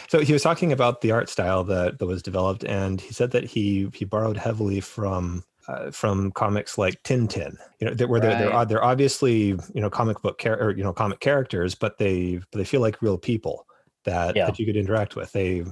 So 0.08 0.20
he 0.20 0.32
was 0.32 0.42
talking 0.42 0.72
about 0.72 1.00
the 1.00 1.12
art 1.12 1.28
style 1.28 1.64
that, 1.64 1.98
that 1.98 2.06
was 2.06 2.22
developed, 2.22 2.64
and 2.64 3.00
he 3.00 3.12
said 3.12 3.30
that 3.32 3.44
he 3.44 3.90
he 3.94 4.04
borrowed 4.04 4.36
heavily 4.36 4.80
from 4.80 5.44
uh, 5.68 5.90
from 5.90 6.32
comics 6.32 6.76
like 6.76 7.02
Tintin. 7.02 7.56
You 7.80 7.88
know, 7.88 7.94
that 7.94 8.08
where 8.08 8.20
they're, 8.20 8.36
they're 8.38 8.64
they're 8.66 8.84
obviously 8.84 9.46
you 9.74 9.80
know 9.80 9.90
comic 9.90 10.20
book 10.22 10.38
char- 10.38 10.60
or 10.60 10.70
you 10.72 10.82
know 10.82 10.92
comic 10.92 11.20
characters, 11.20 11.74
but 11.74 11.98
they 11.98 12.40
but 12.50 12.58
they 12.58 12.64
feel 12.64 12.80
like 12.80 13.02
real 13.02 13.18
people 13.18 13.66
that 14.04 14.36
Yeah. 14.36 14.46
that 14.46 14.58
you 14.58 14.66
could 14.66 14.76
interact 14.76 15.16
with. 15.16 15.32
They 15.32 15.64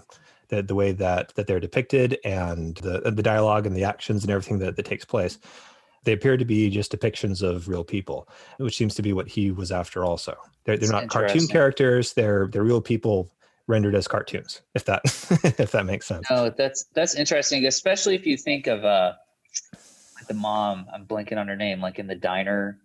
the, 0.52 0.62
the 0.62 0.74
way 0.74 0.92
that 0.92 1.34
that 1.34 1.46
they're 1.46 1.60
depicted 1.60 2.18
and 2.24 2.76
the 2.76 3.10
the 3.10 3.22
dialogue 3.22 3.66
and 3.66 3.74
the 3.74 3.84
actions 3.84 4.22
and 4.22 4.30
everything 4.30 4.58
that, 4.58 4.76
that 4.76 4.84
takes 4.84 5.04
place 5.04 5.38
they 6.04 6.12
appear 6.12 6.36
to 6.36 6.44
be 6.44 6.68
just 6.68 6.92
depictions 6.92 7.42
of 7.42 7.68
real 7.68 7.82
people 7.84 8.28
which 8.58 8.76
seems 8.76 8.94
to 8.94 9.02
be 9.02 9.12
what 9.12 9.28
he 9.28 9.50
was 9.50 9.72
after 9.72 10.04
also 10.04 10.36
they're, 10.64 10.76
they're 10.76 10.88
That's 10.88 10.92
not 10.92 11.08
cartoon 11.08 11.46
characters 11.48 12.12
they're 12.12 12.48
they're 12.48 12.62
real 12.62 12.82
people 12.82 13.32
rendered 13.68 13.94
as 13.94 14.08
cartoons 14.08 14.62
if 14.74 14.84
that 14.84 15.00
if 15.58 15.70
that 15.72 15.86
makes 15.86 16.06
sense 16.06 16.26
No, 16.30 16.50
that's 16.50 16.84
that's 16.94 17.14
interesting, 17.14 17.66
especially 17.66 18.14
if 18.14 18.26
you 18.26 18.36
think 18.36 18.66
of 18.66 18.84
uh 18.84 19.12
the 20.28 20.34
mom, 20.34 20.86
I'm 20.92 21.04
blanking 21.06 21.36
on 21.38 21.48
her 21.48 21.56
name, 21.56 21.80
like 21.80 21.98
in 21.98 22.06
the 22.06 22.14
diner, 22.14 22.78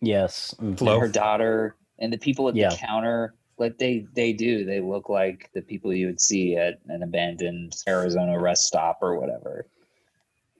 Yes. 0.00 0.54
mhm. 0.60 0.78
Flo. 0.78 1.00
her 1.00 1.08
daughter 1.08 1.76
and 1.98 2.12
the 2.12 2.18
people 2.18 2.48
at 2.48 2.54
Yeah. 2.56 2.70
the 2.70 2.76
counter. 2.76 3.34
Like 3.58 3.78
they 3.78 4.06
they 4.14 4.32
do. 4.32 4.64
They 4.64 4.80
look 4.80 5.08
like 5.08 5.50
the 5.54 5.62
people 5.62 5.92
you 5.92 6.06
would 6.06 6.20
see 6.20 6.56
at 6.56 6.78
an 6.88 7.02
abandoned 7.02 7.74
Arizona 7.88 8.38
rest 8.38 8.64
stop 8.64 8.98
or 9.00 9.18
whatever. 9.18 9.66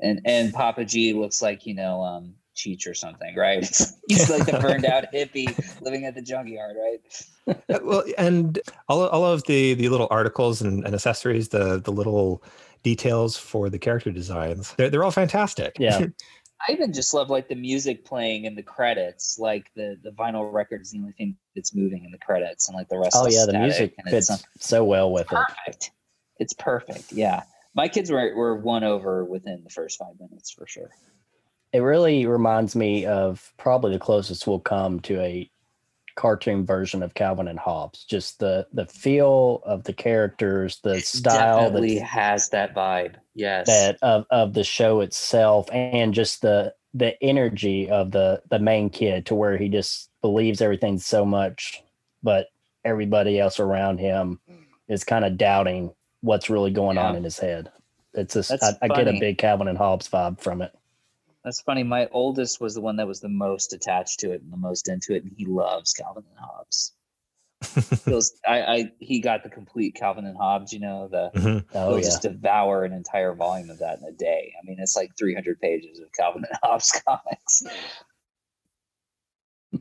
And 0.00 0.20
and 0.24 0.52
Papa 0.52 0.84
G 0.84 1.12
looks 1.12 1.42
like, 1.42 1.66
you 1.66 1.74
know, 1.74 2.02
um 2.02 2.34
Cheech 2.56 2.88
or 2.88 2.94
something, 2.94 3.36
right? 3.36 3.60
He's 4.08 4.30
like 4.30 4.46
the 4.46 4.58
burned 4.60 4.84
out 4.84 5.04
hippie 5.14 5.54
living 5.80 6.04
at 6.04 6.14
the 6.14 6.22
junkyard, 6.22 6.76
right? 6.80 7.56
Uh, 7.68 7.78
well 7.82 8.04
and 8.18 8.58
all, 8.88 9.06
all 9.06 9.24
of 9.24 9.44
the 9.44 9.74
the 9.74 9.88
little 9.88 10.08
articles 10.10 10.60
and, 10.62 10.84
and 10.84 10.94
accessories 10.94 11.50
the 11.50 11.80
the 11.80 11.92
little 11.92 12.42
details 12.82 13.36
for 13.36 13.70
the 13.70 13.78
character 13.78 14.10
designs 14.10 14.74
they're, 14.74 14.90
they're 14.90 15.04
all 15.04 15.12
fantastic 15.12 15.76
Yeah. 15.78 16.06
I 16.68 16.72
even 16.72 16.92
just 16.92 17.12
love 17.12 17.30
like 17.30 17.48
the 17.48 17.54
music 17.54 18.04
playing 18.04 18.44
in 18.44 18.54
the 18.54 18.62
credits. 18.62 19.38
Like 19.38 19.70
the 19.74 19.98
the 20.02 20.10
vinyl 20.10 20.52
record 20.52 20.80
is 20.80 20.90
the 20.90 20.98
only 20.98 21.12
thing 21.12 21.36
that's 21.54 21.74
moving 21.74 22.04
in 22.04 22.10
the 22.10 22.18
credits, 22.18 22.68
and 22.68 22.76
like 22.76 22.88
the 22.88 22.98
rest. 22.98 23.16
Oh 23.16 23.26
is 23.26 23.34
yeah, 23.34 23.46
the 23.46 23.58
music 23.58 23.94
and 23.98 24.12
it's 24.12 24.28
fits 24.28 24.44
so 24.58 24.84
well 24.84 25.12
with 25.12 25.30
it. 25.32 25.36
perfect. 25.36 25.90
It's 26.38 26.54
perfect. 26.54 27.12
Yeah, 27.12 27.42
my 27.74 27.88
kids 27.88 28.10
were 28.10 28.34
were 28.34 28.56
won 28.56 28.84
over 28.84 29.24
within 29.24 29.62
the 29.64 29.70
first 29.70 29.98
five 29.98 30.18
minutes 30.18 30.50
for 30.50 30.66
sure. 30.66 30.90
It 31.72 31.80
really 31.80 32.26
reminds 32.26 32.74
me 32.74 33.04
of 33.04 33.52
probably 33.58 33.92
the 33.92 33.98
closest 33.98 34.46
we'll 34.46 34.60
come 34.60 35.00
to 35.00 35.20
a 35.20 35.50
cartoon 36.16 36.64
version 36.64 37.02
of 37.02 37.14
Calvin 37.14 37.46
and 37.46 37.58
Hobbes. 37.58 38.04
Just 38.04 38.40
the 38.40 38.66
the 38.72 38.86
feel 38.86 39.62
of 39.64 39.84
the 39.84 39.92
characters, 39.92 40.80
the 40.82 41.00
style 41.00 41.64
Definitely 41.64 41.98
that, 41.98 42.04
has 42.04 42.48
that 42.50 42.74
vibe. 42.74 43.16
Yes. 43.34 43.66
that 43.66 43.98
of, 44.02 44.26
of 44.30 44.54
the 44.54 44.64
show 44.64 45.00
itself, 45.00 45.68
and 45.70 46.12
just 46.12 46.42
the 46.42 46.74
the 46.94 47.22
energy 47.22 47.88
of 47.90 48.10
the 48.10 48.42
the 48.50 48.58
main 48.58 48.90
kid 48.90 49.26
to 49.26 49.34
where 49.34 49.56
he 49.56 49.68
just 49.68 50.10
believes 50.22 50.60
everything 50.60 50.98
so 50.98 51.24
much, 51.24 51.82
but 52.22 52.48
everybody 52.84 53.38
else 53.38 53.60
around 53.60 53.98
him 53.98 54.40
is 54.88 55.04
kind 55.04 55.24
of 55.24 55.36
doubting 55.36 55.92
what's 56.22 56.48
really 56.48 56.70
going 56.70 56.98
on 56.98 57.14
in 57.16 57.24
his 57.24 57.38
head. 57.38 57.70
It's 58.14 58.34
just 58.34 58.50
I, 58.50 58.76
I 58.80 58.88
get 58.88 59.08
a 59.08 59.18
big 59.20 59.36
Calvin 59.36 59.68
and 59.68 59.76
Hobbes 59.76 60.08
vibe 60.08 60.40
from 60.40 60.62
it. 60.62 60.72
That's 61.46 61.62
funny. 61.62 61.84
My 61.84 62.08
oldest 62.10 62.60
was 62.60 62.74
the 62.74 62.80
one 62.82 62.96
that 62.96 63.06
was 63.06 63.20
the 63.20 63.28
most 63.28 63.72
attached 63.72 64.18
to 64.20 64.32
it 64.32 64.42
and 64.42 64.52
the 64.52 64.56
most 64.58 64.88
into 64.88 65.14
it, 65.14 65.22
and 65.22 65.32
he 65.34 65.46
loves 65.46 65.92
Calvin 65.94 66.24
and 66.28 66.38
Hobbes. 66.38 66.92
I, 68.46 68.60
I 68.62 68.92
he 68.98 69.20
got 69.20 69.44
the 69.44 69.48
complete 69.48 69.94
Calvin 69.94 70.26
and 70.26 70.36
Hobbes. 70.36 70.72
You 70.72 70.80
know 70.80 71.08
the 71.08 71.30
Mhm. 71.34 71.64
Oh 71.72 71.90
he'll 71.90 71.98
yeah. 71.98 72.04
just 72.04 72.22
devour 72.22 72.84
an 72.84 72.92
entire 72.92 73.32
volume 73.32 73.70
of 73.70 73.78
that 73.78 73.98
in 74.00 74.04
a 74.04 74.12
day. 74.12 74.52
I 74.60 74.66
mean, 74.66 74.78
it's 74.80 74.96
like 74.96 75.16
300 75.16 75.60
pages 75.60 76.00
of 76.00 76.12
Calvin 76.12 76.44
and 76.50 76.58
Hobbes 76.64 77.00
comics. 77.06 77.62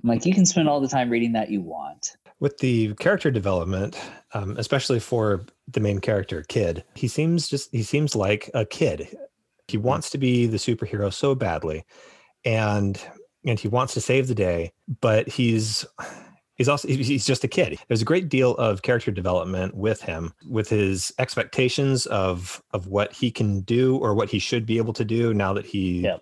Like, 0.03 0.25
you 0.25 0.33
can 0.33 0.45
spend 0.45 0.67
all 0.67 0.81
the 0.81 0.87
time 0.87 1.09
reading 1.09 1.31
that 1.33 1.49
you 1.49 1.61
want. 1.61 2.15
with 2.39 2.57
the 2.59 2.93
character 2.95 3.31
development 3.31 3.97
um, 4.33 4.55
especially 4.57 4.99
for 4.99 5.45
the 5.69 5.79
main 5.79 5.99
character 5.99 6.43
kid 6.47 6.83
he 6.95 7.07
seems 7.07 7.47
just 7.47 7.71
he 7.71 7.81
seems 7.81 8.15
like 8.15 8.49
a 8.53 8.65
kid 8.65 9.15
he 9.67 9.77
wants 9.77 10.09
to 10.11 10.17
be 10.17 10.45
the 10.45 10.57
superhero 10.57 11.11
so 11.11 11.35
badly 11.35 11.83
and 12.43 13.01
and 13.45 13.59
he 13.59 13.67
wants 13.67 13.93
to 13.93 14.01
save 14.01 14.27
the 14.27 14.35
day 14.35 14.71
but 15.01 15.27
he's 15.27 15.85
he's 16.55 16.69
also 16.69 16.87
he's 16.87 17.25
just 17.25 17.43
a 17.43 17.47
kid 17.47 17.77
there's 17.87 18.01
a 18.01 18.05
great 18.05 18.29
deal 18.29 18.51
of 18.55 18.81
character 18.81 19.11
development 19.11 19.75
with 19.75 20.01
him 20.01 20.33
with 20.47 20.69
his 20.69 21.13
expectations 21.19 22.05
of 22.07 22.61
of 22.71 22.87
what 22.87 23.13
he 23.13 23.31
can 23.31 23.61
do 23.61 23.97
or 23.97 24.13
what 24.13 24.29
he 24.29 24.39
should 24.39 24.65
be 24.65 24.77
able 24.77 24.93
to 24.93 25.05
do 25.05 25.33
now 25.33 25.53
that 25.53 25.65
he 25.65 26.01
Yep. 26.01 26.21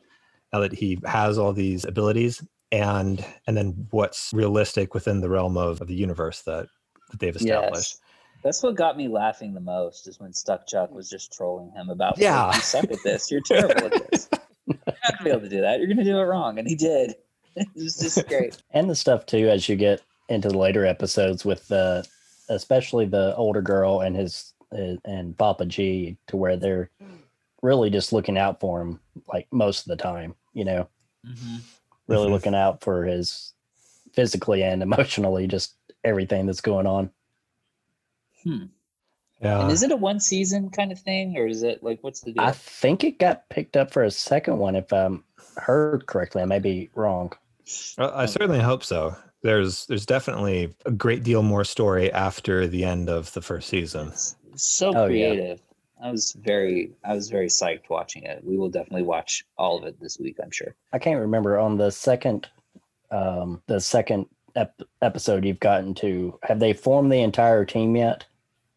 now 0.51 0.59
that 0.59 0.73
he 0.73 0.99
has 1.05 1.37
all 1.37 1.53
these 1.53 1.85
abilities 1.85 2.45
and 2.71 3.23
and 3.47 3.55
then 3.55 3.87
what's 3.91 4.31
realistic 4.33 4.93
within 4.93 5.21
the 5.21 5.29
realm 5.29 5.57
of, 5.57 5.81
of 5.81 5.87
the 5.87 5.95
universe 5.95 6.41
that, 6.41 6.67
that 7.11 7.19
they've 7.19 7.35
established 7.35 7.95
Yes. 7.95 7.99
That's 8.43 8.61
what 8.61 8.75
got 8.75 8.97
me 8.97 9.07
laughing 9.07 9.53
the 9.53 9.59
most 9.61 10.07
is 10.07 10.19
when 10.19 10.33
Stuck 10.33 10.67
Chuck 10.67 10.91
was 10.91 11.09
just 11.09 11.31
trolling 11.33 11.71
him 11.71 11.89
about, 11.89 12.17
Yeah. 12.17 12.47
yeah, 12.49 12.55
you 12.55 12.61
suck 12.61 12.83
at 12.91 12.97
this. 13.03 13.31
You're 13.31 13.41
terrible 13.41 13.85
at 13.85 14.09
this. 14.11 14.29
You're 14.67 14.77
not 14.85 14.95
gonna 15.17 15.23
be 15.23 15.29
able 15.29 15.41
to 15.41 15.49
do 15.49 15.61
that. 15.61 15.79
You're 15.79 15.87
gonna 15.87 16.03
do 16.03 16.17
it 16.17 16.23
wrong, 16.23 16.57
and 16.59 16.67
he 16.67 16.75
did. 16.75 17.15
it 17.55 17.67
was 17.75 17.97
just 17.97 18.27
great. 18.27 18.61
and 18.71 18.89
the 18.89 18.95
stuff 18.95 19.25
too 19.25 19.47
as 19.49 19.67
you 19.69 19.75
get 19.75 20.01
into 20.29 20.47
the 20.49 20.57
later 20.57 20.85
episodes 20.85 21.45
with 21.45 21.67
the 21.67 22.05
especially 22.49 23.05
the 23.05 23.35
older 23.35 23.61
girl 23.61 24.01
and 24.01 24.15
his 24.15 24.53
uh, 24.75 24.95
and 25.05 25.37
papa 25.37 25.65
g 25.65 26.17
to 26.27 26.35
where 26.35 26.55
they're 26.57 26.89
really 27.61 27.89
just 27.91 28.11
looking 28.11 28.37
out 28.37 28.59
for 28.59 28.81
him 28.81 28.99
like 29.31 29.47
most 29.51 29.81
of 29.81 29.89
the 29.89 30.01
time 30.01 30.33
you 30.53 30.65
know 30.65 30.87
really 32.07 32.27
Mhm. 32.27 32.31
looking 32.31 32.55
out 32.55 32.81
for 32.81 33.03
his 33.05 33.53
physically 34.13 34.63
and 34.63 34.81
emotionally 34.81 35.45
just 35.45 35.75
everything 36.03 36.45
that's 36.47 36.61
going 36.61 36.87
on 36.87 37.11
Hmm. 38.43 38.65
yeah 39.41 39.61
And 39.61 39.71
is 39.71 39.83
it 39.83 39.91
a 39.91 39.95
one 39.95 40.19
season 40.19 40.69
kind 40.69 40.91
of 40.91 40.99
thing, 40.99 41.37
or 41.37 41.47
is 41.47 41.63
it 41.63 41.83
like 41.83 41.99
what's 42.01 42.21
the 42.21 42.31
deal? 42.33 42.43
i 42.43 42.51
think 42.51 43.03
it 43.03 43.19
got 43.19 43.47
picked 43.49 43.75
up 43.77 43.91
for 43.91 44.03
a 44.03 44.11
second 44.11 44.57
one 44.57 44.75
if 44.75 44.91
i'm 44.93 45.23
heard 45.57 46.05
correctly 46.07 46.41
i 46.41 46.45
may 46.45 46.59
be 46.59 46.89
wrong 46.95 47.31
Well, 47.97 48.11
I 48.13 48.25
certainly 48.25 48.59
hope 48.59 48.83
so. 48.83 49.15
There's 49.41 49.85
there's 49.87 50.05
definitely 50.05 50.73
a 50.85 50.91
great 50.91 51.23
deal 51.23 51.43
more 51.43 51.63
story 51.65 52.11
after 52.11 52.65
the 52.67 52.83
end 52.85 53.09
of 53.09 53.31
the 53.33 53.41
first 53.41 53.67
season. 53.69 54.07
It's 54.09 54.35
so 54.55 54.91
Oh, 54.95 55.05
yeah. 55.07 55.29
creative. 55.29 55.61
I 56.01 56.11
was 56.11 56.31
very, 56.43 56.91
I 57.05 57.13
was 57.13 57.29
very 57.29 57.47
psyched 57.47 57.89
watching 57.89 58.23
it. 58.23 58.43
We 58.43 58.57
will 58.57 58.69
definitely 58.69 59.03
watch 59.03 59.45
all 59.57 59.77
of 59.77 59.83
it 59.85 59.99
this 60.01 60.17
week. 60.19 60.37
I'm 60.43 60.51
sure. 60.51 60.75
I 60.93 60.99
can't 60.99 61.19
remember 61.19 61.57
on 61.59 61.77
the 61.77 61.91
second 61.91 62.47
um 63.11 63.61
the 63.67 63.79
second 63.79 64.25
ep- 64.55 64.81
episode 65.01 65.45
you've 65.45 65.59
gotten 65.59 65.93
to 65.95 66.39
have 66.43 66.59
they 66.59 66.73
formed 66.73 67.11
the 67.11 67.21
entire 67.21 67.63
team 67.65 67.95
yet 67.95 68.25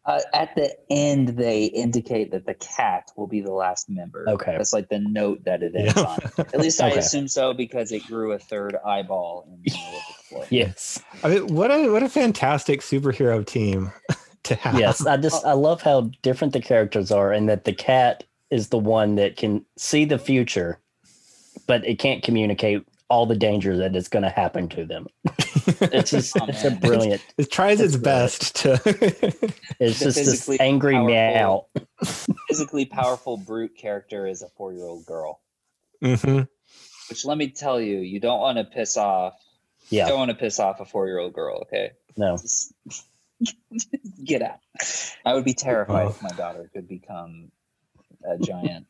Uh, 0.07 0.21
at 0.33 0.55
the 0.55 0.73
end, 0.89 1.29
they 1.29 1.65
indicate 1.65 2.31
that 2.31 2.45
the 2.45 2.53
cat 2.55 3.11
will 3.17 3.27
be 3.27 3.41
the 3.41 3.51
last 3.51 3.89
member. 3.89 4.25
Okay. 4.29 4.53
that's 4.57 4.73
like 4.73 4.89
the 4.89 4.99
note 4.99 5.43
that 5.45 5.61
it 5.61 5.75
ends 5.75 5.97
Yeah. 5.97 6.03
on. 6.03 6.19
At 6.53 6.61
least 6.61 6.81
I 6.81 6.87
Okay. 6.87 6.99
assume 6.99 7.27
so 7.27 7.53
because 7.53 7.91
it 7.91 8.07
grew 8.07 8.31
a 8.31 8.39
third 8.39 8.77
eyeball 8.85 9.43
in 9.47 9.51
the 9.51 9.71
middle 9.71 9.97
of 9.99 10.05
the 10.07 10.13
floor. 10.29 10.45
yes 10.51 11.03
I 11.23 11.29
mean, 11.29 11.47
what 11.53 11.71
a 11.71 11.89
what 11.89 12.03
a 12.03 12.09
fantastic 12.09 12.81
superhero 12.81 13.45
team 13.45 13.91
to 14.45 14.55
have. 14.55 14.79
yes 14.79 15.05
i 15.05 15.17
just 15.17 15.45
i 15.45 15.53
love 15.53 15.81
how 15.81 16.09
different 16.21 16.53
the 16.53 16.61
characters 16.61 17.11
are 17.11 17.33
and 17.33 17.49
that 17.49 17.65
the 17.65 17.73
cat 17.73 18.23
is 18.49 18.69
the 18.69 18.77
one 18.79 19.15
that 19.15 19.35
can 19.35 19.65
see 19.77 20.05
the 20.05 20.17
future 20.19 20.79
but 21.67 21.85
it 21.85 21.99
can't 21.99 22.23
communicate 22.23 22.85
all 23.09 23.25
the 23.25 23.35
danger 23.35 23.77
that 23.77 23.95
is 23.95 24.07
going 24.09 24.23
to 24.23 24.29
happen 24.29 24.67
to 24.69 24.85
them 24.85 25.07
it's 25.81 26.11
just 26.11 26.35
Oh, 26.41 26.45
it's 26.47 26.63
a 26.63 26.71
man. 26.71 26.79
brilliant 26.79 27.21
it 27.37 27.51
tries 27.51 27.79
its 27.81 27.95
It's 27.95 28.03
best 28.03 28.55
to. 28.57 28.73
it's 29.79 29.99
just 29.99 30.03
this 30.03 30.17
physically 30.17 30.59
angry 30.59 30.97
meow 30.97 31.65
powerful- 31.75 32.35
Physically 32.47 32.85
powerful 32.85 33.37
brute 33.37 33.75
character 33.77 34.25
is 34.27 34.41
a 34.41 34.49
four 34.49 34.71
year 34.73 34.85
old 34.85 35.05
girl. 35.05 35.39
Mhm. 36.03 36.47
Which 37.09 37.25
let 37.25 37.37
me 37.37 37.49
tell 37.49 37.79
you, 37.81 37.97
you 37.99 38.19
don't 38.19 38.39
want 38.39 38.57
to 38.57 38.63
piss 38.63 38.97
off. 38.97 39.33
You 39.89 39.99
yeah 39.99 40.07
don't 40.07 40.17
want 40.19 40.29
to 40.31 40.35
piss 40.37 40.59
off 40.59 40.79
a 40.79 40.85
four 40.85 41.07
year 41.07 41.17
old 41.19 41.33
girl. 41.33 41.59
Okay. 41.63 41.91
no 42.15 42.37
Just 42.37 42.73
get 44.23 44.41
out. 44.41 44.59
I 45.25 45.33
would 45.33 45.45
be 45.45 45.53
terrified 45.53 46.05
Oh. 46.05 46.09
if 46.09 46.21
my 46.21 46.29
daughter 46.29 46.69
could 46.73 46.87
become 46.87 47.51
a 48.23 48.37
giant 48.37 48.87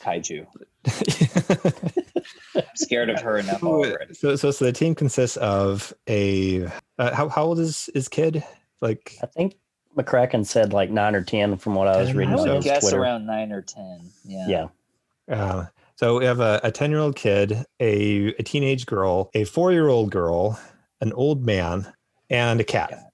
kaiju. 0.00 0.46
I'm 2.56 2.62
scared 2.74 3.10
of 3.10 3.20
her 3.20 3.38
enough 3.38 3.62
already. 3.62 4.14
so, 4.14 4.36
so 4.36 4.50
so 4.50 4.64
the 4.64 4.72
team 4.72 4.94
consists 4.94 5.36
of 5.38 5.92
a 6.08 6.66
uh, 6.98 7.14
how 7.14 7.28
how 7.28 7.44
old 7.44 7.58
is 7.58 7.88
is 7.94 8.08
kid 8.08 8.42
like 8.80 9.18
i 9.22 9.26
think 9.26 9.56
McCracken 9.96 10.44
said 10.44 10.72
like 10.72 10.90
nine 10.90 11.14
or 11.14 11.22
ten 11.22 11.56
from 11.56 11.74
what 11.74 11.88
I 11.88 11.96
was 11.98 12.12
reading 12.12 12.34
I 12.34 12.36
or 12.36 12.40
on 12.40 12.48
would 12.48 12.56
his 12.56 12.64
guess 12.64 12.80
Twitter. 12.82 13.00
around 13.00 13.26
nine 13.26 13.50
or 13.50 13.62
ten. 13.62 14.10
Yeah. 14.24 14.46
Yeah. 14.46 15.34
Uh, 15.34 15.66
so 15.96 16.18
we 16.18 16.26
have 16.26 16.40
a, 16.40 16.60
a 16.62 16.70
10 16.70 16.90
year 16.90 17.00
old 17.00 17.16
kid, 17.16 17.64
a, 17.80 18.26
a 18.38 18.42
teenage 18.42 18.84
girl, 18.84 19.30
a 19.32 19.44
four 19.44 19.72
year 19.72 19.88
old 19.88 20.10
girl, 20.10 20.60
an 21.00 21.12
old 21.14 21.46
man, 21.46 21.90
and 22.28 22.60
a 22.60 22.64
cat. 22.64 23.05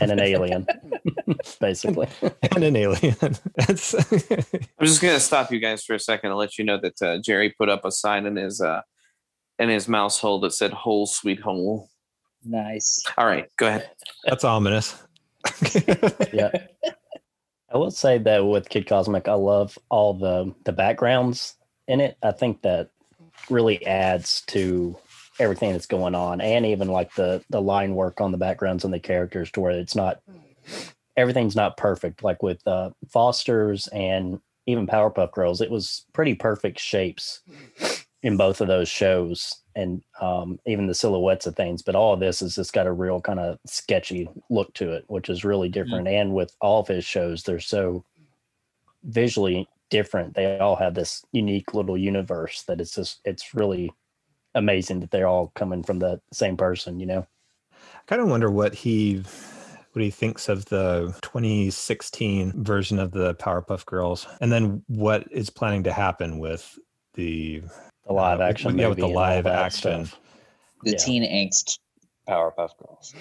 And 0.00 0.10
an 0.10 0.20
alien, 0.20 0.66
basically. 1.60 2.08
and 2.54 2.64
an 2.64 2.76
alien. 2.76 3.16
That's 3.56 3.94
I'm 4.78 4.86
just 4.86 5.00
gonna 5.00 5.20
stop 5.20 5.52
you 5.52 5.60
guys 5.60 5.84
for 5.84 5.94
a 5.94 5.98
second 5.98 6.30
and 6.30 6.38
let 6.38 6.58
you 6.58 6.64
know 6.64 6.78
that 6.80 7.02
uh, 7.02 7.18
Jerry 7.18 7.50
put 7.50 7.68
up 7.68 7.84
a 7.84 7.92
sign 7.92 8.26
in 8.26 8.36
his 8.36 8.60
uh, 8.60 8.82
in 9.58 9.68
his 9.68 9.88
mouse 9.88 10.18
hole 10.18 10.40
that 10.40 10.52
said 10.52 10.72
"Hole, 10.72 11.06
sweet 11.06 11.40
hole." 11.40 11.88
Nice. 12.44 13.04
All 13.18 13.26
right, 13.26 13.48
go 13.56 13.66
ahead. 13.68 13.90
that's 14.24 14.44
ominous. 14.44 14.96
yeah. 16.32 16.50
I 17.72 17.76
will 17.76 17.90
say 17.90 18.18
that 18.18 18.40
with 18.46 18.68
Kid 18.68 18.86
Cosmic, 18.86 19.28
I 19.28 19.34
love 19.34 19.78
all 19.90 20.14
the 20.14 20.54
the 20.64 20.72
backgrounds 20.72 21.54
in 21.86 22.00
it. 22.00 22.16
I 22.22 22.32
think 22.32 22.62
that 22.62 22.90
really 23.48 23.84
adds 23.86 24.42
to 24.48 24.96
everything 25.40 25.72
that's 25.72 25.86
going 25.86 26.14
on, 26.14 26.40
and 26.40 26.64
even 26.66 26.88
like 26.88 27.14
the 27.14 27.42
the 27.50 27.60
line 27.60 27.94
work 27.94 28.20
on 28.20 28.30
the 28.30 28.38
backgrounds 28.38 28.84
and 28.84 28.94
the 28.94 29.00
characters, 29.00 29.50
to 29.52 29.60
where 29.60 29.72
it's 29.72 29.96
not 29.96 30.20
everything's 31.16 31.56
not 31.56 31.76
perfect. 31.76 32.22
Like 32.22 32.42
with 32.42 32.64
uh, 32.66 32.90
Foster's 33.08 33.88
and 33.88 34.40
even 34.66 34.86
Powerpuff 34.86 35.32
Girls, 35.32 35.60
it 35.60 35.70
was 35.70 36.04
pretty 36.12 36.34
perfect 36.34 36.78
shapes 36.78 37.40
in 38.22 38.36
both 38.36 38.60
of 38.60 38.68
those 38.68 38.88
shows 38.88 39.56
and 39.74 40.02
um, 40.20 40.58
even 40.66 40.86
the 40.86 40.94
silhouettes 40.94 41.46
of 41.46 41.56
things. 41.56 41.82
But 41.82 41.94
all 41.94 42.12
of 42.12 42.20
this 42.20 42.40
has 42.40 42.54
just 42.54 42.72
got 42.72 42.86
a 42.86 42.92
real 42.92 43.20
kind 43.20 43.40
of 43.40 43.58
sketchy 43.66 44.28
look 44.50 44.72
to 44.74 44.92
it, 44.92 45.04
which 45.08 45.28
is 45.28 45.44
really 45.44 45.68
different. 45.68 46.06
And 46.06 46.34
with 46.34 46.54
all 46.60 46.80
of 46.80 46.88
his 46.88 47.04
shows, 47.04 47.42
they're 47.42 47.60
so 47.60 48.04
visually 49.04 49.68
different. 49.88 50.34
They 50.34 50.58
all 50.58 50.76
have 50.76 50.94
this 50.94 51.24
unique 51.32 51.72
little 51.72 51.96
universe 51.96 52.62
that 52.64 52.80
it's 52.80 52.94
just, 52.94 53.20
it's 53.24 53.54
really 53.54 53.90
amazing 54.54 55.00
that 55.00 55.10
they're 55.10 55.28
all 55.28 55.52
coming 55.54 55.82
from 55.82 55.98
the 55.98 56.20
same 56.32 56.56
person, 56.56 57.00
you 57.00 57.06
know? 57.06 57.26
I 57.72 58.02
kind 58.06 58.20
of 58.22 58.28
wonder 58.28 58.50
what 58.50 58.74
he 58.74 59.22
what 59.92 60.02
he 60.04 60.10
thinks 60.10 60.48
of 60.48 60.64
the 60.66 61.12
2016 61.22 62.62
version 62.62 62.98
of 63.00 63.10
the 63.10 63.34
Powerpuff 63.36 63.84
Girls, 63.86 64.26
and 64.40 64.52
then 64.52 64.82
what 64.86 65.26
is 65.32 65.50
planning 65.50 65.82
to 65.84 65.92
happen 65.92 66.38
with 66.38 66.78
the 67.14 67.62
The 68.06 68.12
live 68.12 68.38
uh, 68.40 68.42
with- 68.44 68.50
action. 68.50 68.78
yeah, 68.78 68.86
with 68.88 68.98
the 68.98 69.02
movie 69.02 69.10
and 69.12 69.16
all 69.18 69.22
live 69.22 69.46
action. 69.46 70.06
stuff. 70.06 70.20
The 70.84 70.92
Yeah. 70.92 70.96
teen 70.98 71.22
angst 71.24 71.78
Powerpuff 72.28 72.70
Girls. 72.78 73.14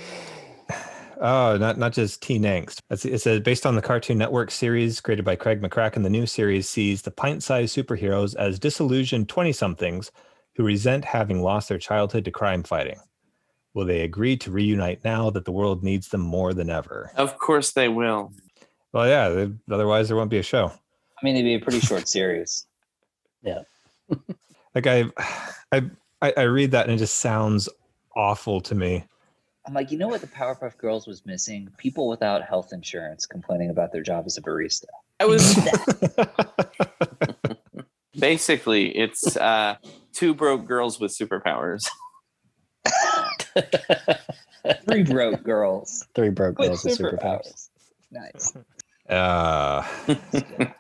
Oh, 1.22 1.58
not 1.58 1.78
not 1.78 1.92
just 1.92 2.22
teen 2.22 2.44
angst. 2.44 2.80
It's, 2.90 3.04
it 3.04 3.20
says 3.20 3.42
based 3.42 3.66
on 3.66 3.76
the 3.76 3.82
Cartoon 3.82 4.18
Network 4.18 4.52
series 4.52 5.02
created 5.02 5.26
by 5.26 5.36
Craig 5.36 5.62
McCracken, 5.62 6.04
the 6.04 6.10
new 6.10 6.26
series 6.26 6.70
sees 6.70 7.02
the 7.02 7.12
pint-sized 7.12 7.76
superheroes 7.76 8.36
as 8.38 8.58
disillusioned 8.60 9.28
twenty-somethings 9.28 10.12
who 10.60 10.66
resent 10.66 11.06
having 11.06 11.42
lost 11.42 11.70
their 11.70 11.78
childhood 11.78 12.26
to 12.26 12.32
crime 12.32 12.64
fighting. 12.64 13.00
Will 13.74 13.86
they 13.86 14.02
agree 14.02 14.36
to 14.36 14.52
reunite 14.52 15.06
now 15.06 15.30
that 15.30 15.46
the 15.46 15.54
world 15.54 15.86
needs 15.86 16.10
them 16.10 16.20
more 16.20 16.54
than 16.54 16.70
ever? 16.70 17.12
Of 17.16 17.38
course 17.38 17.72
they 17.72 17.88
will. 17.88 18.34
Well, 18.92 19.08
yeah. 19.08 19.30
they- 19.30 19.54
Otherwise, 19.74 20.10
there 20.10 20.18
won't 20.18 20.30
be 20.30 20.38
a 20.38 20.44
show. 20.44 20.66
I 20.68 21.24
mean, 21.24 21.38
it'd 21.38 21.46
be 21.46 21.54
a 21.54 21.62
pretty 21.62 21.80
short 21.80 22.10
series. 22.10 22.66
Yeah. 23.42 23.62
like 24.76 24.86
I, 24.86 25.06
I, 25.72 25.90
I 26.22 26.34
I 26.36 26.42
read 26.42 26.72
that 26.72 26.88
and 26.88 26.96
it 26.96 26.98
just 26.98 27.20
sounds 27.20 27.70
awful 28.18 28.60
to 28.60 28.76
me. 28.76 29.06
I'm 29.66 29.74
like, 29.74 29.92
you 29.92 29.98
know 29.98 30.10
what 30.10 30.20
the 30.20 30.28
Powerpuff 30.28 30.76
Girls 30.78 31.08
was 31.08 31.26
missing? 31.26 31.70
People 31.78 32.10
without 32.10 32.44
health 32.44 32.74
insurance 32.74 33.26
complaining 33.26 33.70
about 33.70 33.94
their 33.94 34.04
job 34.04 34.26
as 34.26 34.38
a 34.38 34.42
barista. 34.42 34.88
I 35.22 35.26
was 35.26 35.56
basically 38.20 38.90
it's 38.98 39.38
uh, 39.38 39.76
two 40.14 40.34
broke 40.34 40.66
girls 40.66 41.00
with 41.00 41.12
superpowers. 41.12 41.88
Three 44.88 45.04
broke 45.04 45.44
girls 45.44 46.06
Three 46.16 46.30
broke 46.30 46.56
girls 46.56 46.84
with 46.84 46.98
superpowers. 46.98 47.20
superpowers. 47.22 47.70
Nice. 48.12 48.54
Uh, 49.10 49.84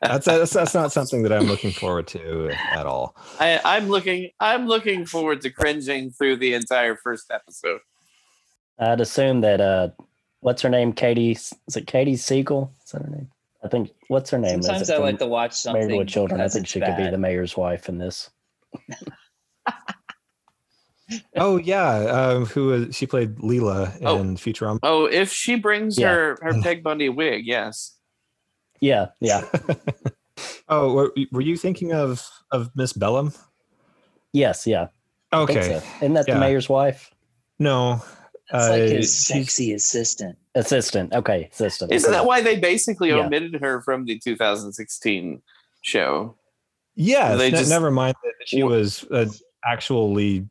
that's, 0.03 0.25
that's 0.25 0.53
that's 0.53 0.73
not 0.75 0.91
something 0.91 1.23
that 1.23 1.33
I'm 1.33 1.47
looking 1.47 1.71
forward 1.71 2.05
to 2.09 2.51
at 2.51 2.85
all. 2.85 3.15
I, 3.39 3.59
I'm 3.65 3.89
looking. 3.89 4.29
I'm 4.39 4.67
looking 4.67 5.05
forward 5.07 5.41
to 5.41 5.49
cringing 5.49 6.11
through 6.11 6.37
the 6.37 6.53
entire 6.53 6.95
first 6.95 7.31
episode. 7.31 7.79
I'd 8.77 9.01
assume 9.01 9.41
that 9.41 9.59
uh 9.59 9.89
what's 10.41 10.61
her 10.61 10.69
name? 10.69 10.93
Katie 10.93 11.31
is 11.31 11.75
it 11.75 11.87
Katey 11.87 12.13
Sagal? 12.13 12.69
Is 12.85 12.91
that 12.91 13.01
her 13.01 13.09
name? 13.09 13.29
I 13.63 13.67
think 13.67 13.91
what's 14.07 14.29
her 14.29 14.37
name? 14.37 14.61
Sometimes 14.61 14.89
it 14.89 14.95
I 14.95 14.97
like 14.99 15.19
to 15.19 15.27
watch 15.27 15.53
something. 15.53 15.87
Married 15.87 15.97
with 15.97 16.07
Children. 16.07 16.39
I 16.39 16.47
think 16.47 16.63
it's 16.63 16.71
she 16.71 16.79
could 16.79 16.97
be 16.97 17.09
the 17.09 17.17
mayor's 17.17 17.57
wife 17.57 17.89
in 17.89 17.97
this. 17.97 18.29
Oh 21.35 21.57
yeah, 21.57 21.95
um, 22.05 22.45
who 22.45 22.67
was 22.67 22.95
she 22.95 23.07
played 23.07 23.37
Leela 23.37 23.97
in 23.97 24.05
Oh. 24.05 24.17
Futurama? 24.35 24.77
Oh, 24.83 25.05
if 25.05 25.31
she 25.33 25.55
brings 25.55 25.97
Yeah. 25.97 26.09
her 26.13 26.37
her 26.43 26.53
Peg 26.63 26.83
Bundy 26.83 27.09
wig, 27.09 27.47
yes. 27.47 27.95
Yeah, 28.79 29.07
yeah, 29.19 29.43
Oh, 30.69 30.93
were, 30.93 31.11
were 31.31 31.41
you 31.41 31.57
thinking 31.57 31.93
of 31.93 32.25
of 32.51 32.69
Miss 32.75 32.93
Bellum? 32.93 33.33
yes, 34.33 34.67
yeah. 34.67 34.87
Okay, 35.33 35.79
so. 35.79 35.81
Isn't 35.97 36.13
that 36.13 36.27
Yeah. 36.27 36.35
the 36.35 36.39
mayor's 36.39 36.69
wife? 36.69 37.11
no, 37.57 38.03
That's 38.51 38.69
like 38.69 38.81
Uh, 38.83 38.85
his 38.85 39.13
sexy 39.13 39.73
assistant. 39.73 40.37
Assistant. 40.55 41.13
Okay, 41.13 41.49
assistant. 41.51 41.91
Isn't 41.91 42.11
that 42.11 42.25
why 42.25 42.41
they 42.41 42.57
basically 42.59 43.09
Yeah. 43.09 43.25
omitted 43.25 43.55
her 43.61 43.81
from 43.81 44.05
the 44.05 44.17
2016 44.19 45.41
show? 45.81 46.35
Yeah. 46.99 47.35
They 47.35 47.49
ne- 47.51 47.57
just- 47.57 47.69
never 47.69 47.89
mind 47.91 48.15
that 48.23 48.33
she 48.47 48.61
was 48.63 49.05
an 49.09 49.29
actually 49.65 50.47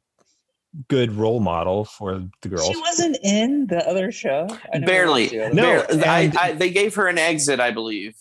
good 0.88 1.12
role 1.12 1.40
model 1.40 1.84
for 1.84 2.22
the 2.42 2.48
girls. 2.48 2.66
She 2.68 2.76
wasn't 2.76 3.18
in 3.22 3.66
the 3.68 3.86
other 3.88 4.10
show. 4.12 4.46
I 4.72 4.78
Barely. 4.80 5.28
the 5.28 5.46
other 5.46 5.54
No, 5.54 5.62
Barely. 5.86 6.04
I, 6.04 6.32
I, 6.38 6.52
they 6.52 6.70
gave 6.70 6.94
her 6.96 7.06
an 7.08 7.18
exit, 7.18 7.58
I 7.60 7.70
believe, 7.70 8.14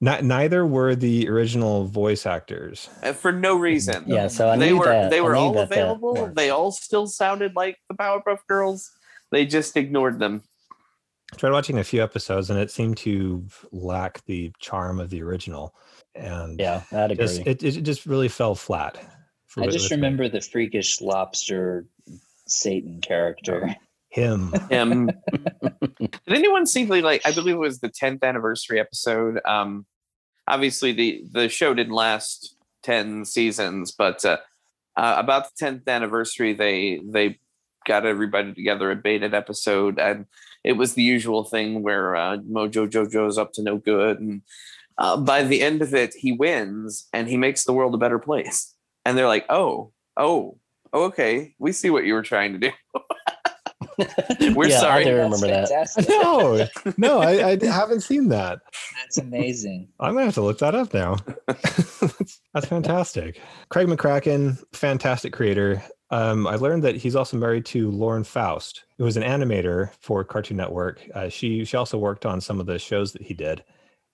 Not, 0.00 0.22
neither 0.22 0.66
were 0.66 0.94
the 0.94 1.28
original 1.28 1.86
voice 1.86 2.26
actors. 2.26 2.88
uh, 3.02 3.12
for 3.14 3.32
no 3.32 3.56
reason. 3.56 4.04
Yeah, 4.06 4.28
so 4.28 4.48
I 4.50 4.56
they 4.58 4.68
knew 4.70 4.78
were 4.78 4.84
that. 4.86 5.10
they 5.10 5.20
were 5.22 5.34
all 5.34 5.52
that 5.54 5.70
that 5.70 5.78
available. 5.78 6.30
they 6.34 6.50
all 6.50 6.70
still 6.72 7.06
sounded 7.06 7.56
like 7.56 7.78
the 7.88 7.94
Powerpuff 7.96 8.40
Girls. 8.48 8.90
They 9.32 9.46
just 9.46 9.76
ignored 9.76 10.18
them. 10.18 10.42
I 11.32 11.36
tried 11.36 11.52
watching 11.52 11.78
a 11.78 11.84
few 11.84 12.02
episodes 12.02 12.50
and 12.50 12.58
it 12.60 12.70
seemed 12.70 12.98
to 12.98 13.44
lack 13.72 14.24
the 14.26 14.52
charm 14.60 15.00
of 15.00 15.10
the 15.10 15.22
original, 15.22 15.74
and 16.16 16.58
Yeah, 16.58 16.82
I'd 16.92 17.12
agree. 17.12 17.26
just, 17.26 17.40
it, 17.46 17.62
it 17.62 17.82
just 17.82 18.06
really 18.06 18.28
fell 18.28 18.54
flat. 18.54 18.98
for 19.46 19.62
I 19.62 19.66
just 19.66 19.84
with 19.84 19.92
me. 19.92 19.96
remember 19.96 20.28
the 20.28 20.40
freakish 20.40 21.00
lobster 21.00 21.86
Satan 22.46 23.00
character. 23.00 23.74
him. 24.10 24.52
Him. 24.70 25.10
Did 25.98 26.10
anyone 26.28 26.66
see 26.66 26.84
the 26.84 27.02
like? 27.02 27.22
I 27.26 27.32
believe 27.32 27.54
it 27.56 27.58
was 27.58 27.80
the 27.80 27.90
10th 27.90 28.22
anniversary 28.22 28.80
episode. 28.80 29.40
Um, 29.44 29.84
obviously 30.48 30.92
the 30.92 31.24
the 31.30 31.48
show 31.48 31.74
didn't 31.74 31.92
last 31.92 32.56
10 32.84 33.24
seasons, 33.24 33.92
but 33.92 34.24
uh, 34.24 34.38
uh, 34.96 35.16
about 35.18 35.48
the 35.56 35.64
10th 35.66 35.86
anniversary, 35.86 36.54
they 36.54 37.00
they 37.04 37.38
got 37.86 38.06
everybody 38.06 38.54
together 38.54 38.90
and 38.90 39.02
baited 39.02 39.34
episode, 39.34 39.98
and 39.98 40.26
it 40.64 40.72
was 40.72 40.94
the 40.94 41.02
usual 41.02 41.44
thing 41.44 41.82
where 41.82 42.16
uh, 42.16 42.38
Mojo 42.38 42.88
Jojo's 42.88 43.38
up 43.38 43.52
to 43.54 43.62
no 43.62 43.76
good, 43.76 44.18
and 44.20 44.42
uh, 44.98 45.16
by 45.16 45.42
the 45.42 45.62
end 45.62 45.82
of 45.82 45.94
it, 45.94 46.14
he 46.14 46.32
wins 46.32 47.06
and 47.12 47.28
he 47.28 47.36
makes 47.36 47.64
the 47.64 47.72
world 47.72 47.94
a 47.94 47.98
better 47.98 48.18
place. 48.18 48.74
And 49.04 49.16
they're 49.16 49.26
like, 49.28 49.46
oh, 49.50 49.92
oh, 50.16 50.58
okay, 50.92 51.54
we 51.58 51.72
see 51.72 51.90
what 51.90 52.04
you 52.04 52.14
were 52.14 52.22
trying 52.22 52.52
to 52.52 52.58
do. 52.58 52.70
We're 54.54 54.68
Yeah, 54.68 54.76
I 54.78 54.80
sorry. 54.80 55.04
do 55.04 55.14
remember 55.16 55.46
that. 55.46 56.06
no, 56.08 56.66
no, 56.98 57.20
I, 57.20 57.52
I 57.52 57.64
haven't 57.66 58.00
seen 58.02 58.28
that. 58.28 58.58
That's 58.98 59.18
amazing. 59.18 59.88
I'm 60.00 60.12
gonna 60.14 60.26
have 60.26 60.34
to 60.34 60.42
look 60.42 60.58
that 60.58 60.74
up 60.74 60.92
now. 60.92 61.16
That's 62.52 62.66
fantastic. 62.66 63.40
Craig 63.70 63.86
McCracken, 63.88 64.62
fantastic 64.72 65.32
creator. 65.32 65.82
Um, 66.10 66.46
I 66.46 66.56
learned 66.56 66.84
that 66.84 66.96
he's 66.96 67.16
also 67.16 67.36
married 67.36 67.64
to 67.66 67.90
Lauren 67.90 68.22
Faust, 68.24 68.84
who 68.98 69.04
was 69.04 69.16
an 69.16 69.22
animator 69.22 69.90
for 70.00 70.24
Cartoon 70.24 70.56
Network. 70.58 71.02
Uh, 71.14 71.28
she 71.28 71.64
she 71.64 71.76
also 71.76 71.96
worked 71.98 72.26
on 72.26 72.40
some 72.40 72.60
of 72.60 72.66
the 72.66 72.78
shows 72.78 73.12
that 73.12 73.22
he 73.22 73.32
did, 73.34 73.64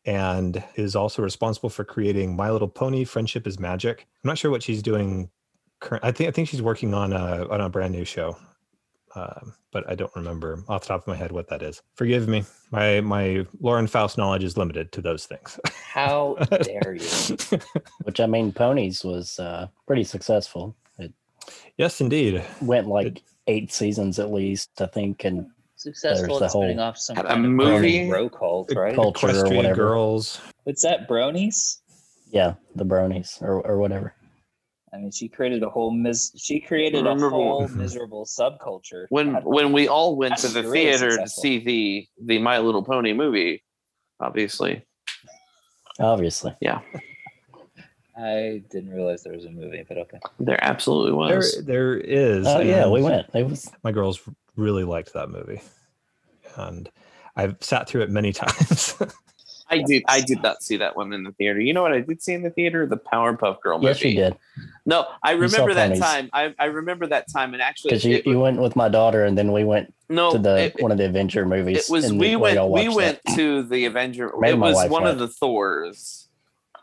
and 0.05 0.63
is 0.75 0.97
also 0.97 1.23
responsible 1.23 1.71
for 1.71 1.85
creating 1.85 2.37
My 2.37 2.51
Little 2.51 2.69
Pony: 2.69 3.05
Friendship 3.05 3.47
is 3.47 3.59
Magic. 3.59 4.07
I'm 4.23 4.29
not 4.29 4.39
sure 4.39 4.51
what 4.51 4.63
she's 4.63 4.83
doing. 4.83 5.31
Current, 5.81 6.05
I 6.05 6.13
think 6.13 6.29
I 6.29 6.31
think 6.31 6.49
she's 6.49 6.63
working 6.63 6.95
on 6.95 7.13
a 7.13 7.49
on 7.49 7.61
a 7.61 7.69
brand 7.69 7.93
new 7.93 8.05
show, 8.05 8.37
um, 9.15 9.55
but 9.73 9.89
I 9.89 9.95
don't 9.95 10.15
remember 10.15 10.63
off 10.69 10.83
the 10.83 10.89
top 10.89 11.03
of 11.03 11.07
my 11.09 11.17
head 11.17 11.33
what 11.33 11.49
that 11.49 11.63
is. 11.63 11.83
Forgive 11.95 12.29
me. 12.29 12.45
My 12.71 13.01
my 13.01 13.47
Lauren 13.61 13.87
Faust 13.87 14.19
knowledge 14.19 14.45
is 14.45 14.57
limited 14.57 14.93
to 14.93 15.01
those 15.01 15.27
things. 15.27 15.59
How 15.93 16.35
dare 16.63 16.95
you? 16.95 17.59
Which 18.03 18.21
I 18.21 18.27
mean, 18.27 18.53
Ponies 18.53 19.05
was 19.05 19.39
uh, 19.39 19.69
pretty 19.87 20.05
successful. 20.05 20.77
It 20.99 21.13
yes, 21.77 22.01
indeed. 22.01 22.43
went 22.61 22.87
like 22.87 23.23
eight 23.49 23.73
seasons 23.73 24.19
at 24.19 24.33
least, 24.33 24.71
I 24.81 24.87
think, 24.87 25.25
and 25.25 25.51
successful 25.83 26.39
the 26.39 26.45
at 26.47 26.51
spinning 26.51 26.79
whole- 26.79 26.87
off 26.89 26.99
some 26.99 27.17
A 27.19 27.25
kind 27.25 27.45
of 27.45 27.51
movie? 27.51 28.09
bro 28.09 28.29
cult, 28.29 28.73
right? 28.75 28.95
cult- 28.95 29.15
Culture 29.17 29.37
or 29.39 29.45
Equestria 29.45 29.57
whatever. 29.57 29.75
girls. 29.75 30.41
What's 30.65 30.83
that, 30.83 31.09
bronies? 31.09 31.79
Yeah, 32.31 32.55
the 32.77 32.85
bronies 32.85 33.41
or, 33.43 33.61
or 33.61 33.79
whatever. 33.79 34.15
I 34.95 34.99
mean, 34.99 35.11
she 35.11 35.29
created 35.29 35.63
a 35.63 35.71
whole 35.71 35.91
mis. 35.91 36.33
She 36.37 36.61
created 36.61 37.01
a 37.01 37.09
Remember 37.11 37.31
whole 37.31 37.61
when- 37.65 37.77
miserable 37.85 38.25
subculture. 38.27 39.07
when 39.11 39.33
God, 39.33 39.45
when 39.45 39.73
we 39.73 39.89
all 39.89 40.17
went 40.17 40.37
to 40.39 40.43
That's 40.49 40.55
the 40.55 40.63
really 40.63 40.85
theater 40.85 41.07
to 41.09 41.13
successful. 41.29 41.43
see 41.43 41.59
the 41.59 42.09
the 42.25 42.39
My 42.39 42.59
Little 42.59 42.83
Pony 42.83 43.13
movie, 43.15 43.63
obviously. 44.21 44.85
Obviously. 45.99 46.55
Yeah. 46.61 46.81
I 48.17 48.63
didn't 48.71 48.91
realize 48.91 49.23
there 49.23 49.33
was 49.33 49.47
a 49.47 49.51
movie, 49.51 49.85
but 49.89 49.97
okay. 49.97 50.19
There 50.39 50.63
absolutely 50.63 51.13
There, 51.29 51.37
was. 51.39 51.65
there 51.65 51.97
is. 51.97 52.47
Oh 52.47 52.61
yeah, 52.61 52.87
we 52.89 53.01
went. 53.03 53.27
It 53.35 53.47
was 53.47 53.71
My 53.83 53.93
girls 53.93 54.21
really 54.57 54.85
liked 54.85 55.13
that 55.15 55.31
movie, 55.31 55.61
and 56.57 56.91
I've 57.37 57.57
sat 57.61 57.89
through 57.89 58.03
it 58.03 58.11
many 58.11 58.33
times. 58.33 58.95
I 59.71 59.83
did 59.87 60.03
I 60.07 60.21
did 60.21 60.43
not 60.43 60.63
see 60.63 60.77
that 60.77 60.97
one 60.97 61.13
in 61.15 61.23
the 61.25 61.33
theater. 61.33 61.59
You 61.59 61.73
know 61.73 61.83
what 61.83 61.93
I 61.93 62.01
did 62.01 62.23
see 62.23 62.35
in 62.35 62.43
the 62.43 62.51
theater? 62.51 62.87
The 62.87 62.99
Powerpuff 62.99 63.61
Girl 63.63 63.79
movie. 63.79 63.89
yes, 63.89 64.05
you 64.05 64.15
did 64.15 64.37
No, 64.85 65.07
I 65.23 65.33
remember 65.33 65.73
that 65.73 65.87
ponies. 65.89 66.01
time. 66.01 66.29
I, 66.35 66.55
I 66.59 66.67
remember 66.67 67.07
that 67.07 67.27
time 67.33 67.55
and 67.55 67.63
actually 67.63 67.91
because 67.93 68.05
you, 68.05 68.17
it 68.17 68.27
you 68.27 68.39
went 68.39 68.61
with 68.61 68.77
my 68.77 68.91
daughter 68.91 69.25
and 69.25 69.39
then 69.39 69.51
we 69.51 69.65
went 69.65 69.95
no 70.11 70.33
to 70.33 70.39
the 70.39 70.65
it, 70.65 70.83
one 70.83 70.93
of 70.93 70.99
the 70.99 71.07
Avenger 71.07 71.47
movies. 71.47 71.89
it 71.89 71.91
was 71.91 72.13
we 72.13 72.19
we 72.19 72.37
went 72.37 72.57
we 72.71 72.89
watched 72.89 72.97
went 72.97 73.21
that. 73.25 73.37
to 73.37 73.63
the 73.63 73.87
Avenger 73.87 74.31
Maybe 74.39 74.53
it 74.53 74.59
was 74.59 74.75
wife 74.75 74.91
one 74.91 75.07
of 75.07 75.19
the 75.19 75.29
Thors. 75.29 76.29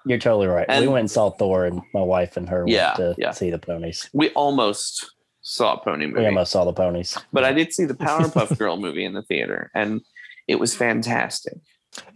You're 0.08 0.18
totally 0.18 0.48
right. 0.48 0.68
we 0.68 0.88
went 0.88 1.02
and 1.02 1.12
saw 1.12 1.30
Thor, 1.30 1.66
and 1.66 1.82
my 1.94 2.02
wife 2.02 2.38
and 2.38 2.50
her 2.50 2.64
Yeah, 2.66 2.98
went 2.98 3.16
to 3.18 3.22
yeah. 3.22 3.32
see 3.32 3.52
the 3.52 3.60
ponies. 3.60 4.10
We 4.14 4.30
almost 4.30 5.12
saw 5.56 5.74
a 5.76 5.84
pony 5.84 6.06
movie. 6.06 6.14
We 6.14 6.20
movie. 6.22 6.28
almost 6.28 6.52
saw 6.52 6.66
the 6.66 6.74
ponies. 6.74 7.18
But 7.34 7.44
I 7.44 7.52
did 7.54 7.74
see 7.74 7.86
the 7.86 7.94
Powerpuff 8.06 8.58
Girl 8.58 8.78
movie 8.78 9.06
in 9.06 9.14
the 9.14 9.24
theater 9.24 9.72
and 9.74 10.02
it 10.48 10.60
was 10.60 10.76
fantastic. 10.76 11.58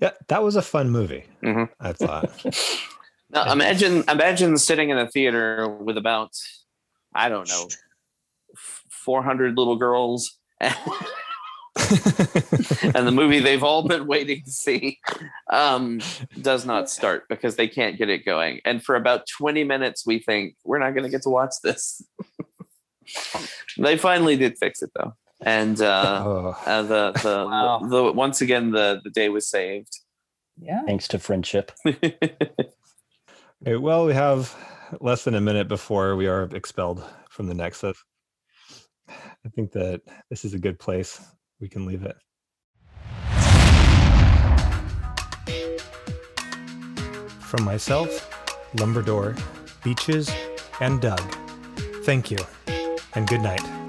yeah, 0.01 0.11
that 0.27 0.41
was 0.43 0.55
a 0.55 0.61
fun 0.61 0.89
movie. 0.89 1.23
Mhm. 1.43 1.69
I 1.79 1.93
thought. 1.93 2.31
Now 3.29 3.51
imagine 3.51 4.03
imagine 4.07 4.57
sitting 4.59 4.91
in 4.91 4.99
a 4.99 5.09
theater 5.09 5.67
with 5.67 5.97
about 5.97 6.29
I 7.15 7.29
don't 7.29 7.49
know 7.49 7.67
400 8.91 9.57
little 9.57 9.75
girls 9.75 10.37
and, 10.59 10.75
and 12.95 13.07
the 13.07 13.11
movie 13.11 13.39
they've 13.39 13.63
all 13.63 13.87
been 13.87 14.05
waiting 14.05 14.43
to 14.45 14.51
see 14.51 14.99
um, 15.51 15.99
does 16.41 16.63
not 16.65 16.91
start 16.91 17.23
because 17.27 17.55
they 17.55 17.67
can't 17.67 17.97
get 17.97 18.07
it 18.09 18.23
going. 18.23 18.61
And 18.65 18.83
for 18.83 18.95
about 18.95 19.25
20 19.27 19.63
minutes 19.63 20.05
we 20.05 20.19
think 20.19 20.55
we're 20.63 20.77
not 20.77 20.91
going 20.91 21.03
to 21.03 21.09
get 21.09 21.23
to 21.23 21.29
watch 21.29 21.55
this. 21.63 22.03
They 23.77 23.97
finally 23.97 24.35
did 24.37 24.57
fix 24.57 24.81
it 24.81 24.91
though. 24.95 25.13
And 25.41 25.81
uh, 25.81 26.23
oh, 26.25 26.57
uh, 26.65 26.81
the 26.83 27.11
the, 27.13 27.45
Wow. 27.49 27.79
the 27.79 28.11
once 28.11 28.41
again 28.41 28.71
the 28.71 29.01
the 29.03 29.09
day 29.09 29.29
was 29.29 29.47
saved. 29.49 29.99
Yeah. 30.59 30.83
Thanks 30.85 31.07
to 31.09 31.19
friendship. 31.19 31.71
Okay, 33.65 33.77
well, 33.77 34.05
we 34.05 34.13
have 34.13 34.53
less 34.99 35.23
than 35.23 35.35
a 35.35 35.39
minute 35.39 35.69
before 35.69 36.17
we 36.17 36.27
are 36.27 36.49
expelled 36.53 37.01
from 37.29 37.47
the 37.47 37.53
Nexus. 37.53 37.97
I 39.07 39.49
think 39.55 39.71
that 39.71 40.01
this 40.29 40.43
is 40.43 40.53
a 40.53 40.59
good 40.59 40.77
place. 40.79 41.21
We 41.61 41.69
can 41.69 41.85
leave 41.85 42.03
it. 42.03 42.17
From 47.39 47.63
myself, 47.63 48.29
Lumberdor, 48.75 49.39
Beaches, 49.81 50.29
and 50.81 50.99
Doug, 50.99 51.21
thank 52.03 52.31
you, 52.31 52.39
and 53.15 53.27
good 53.27 53.41
night. 53.41 53.82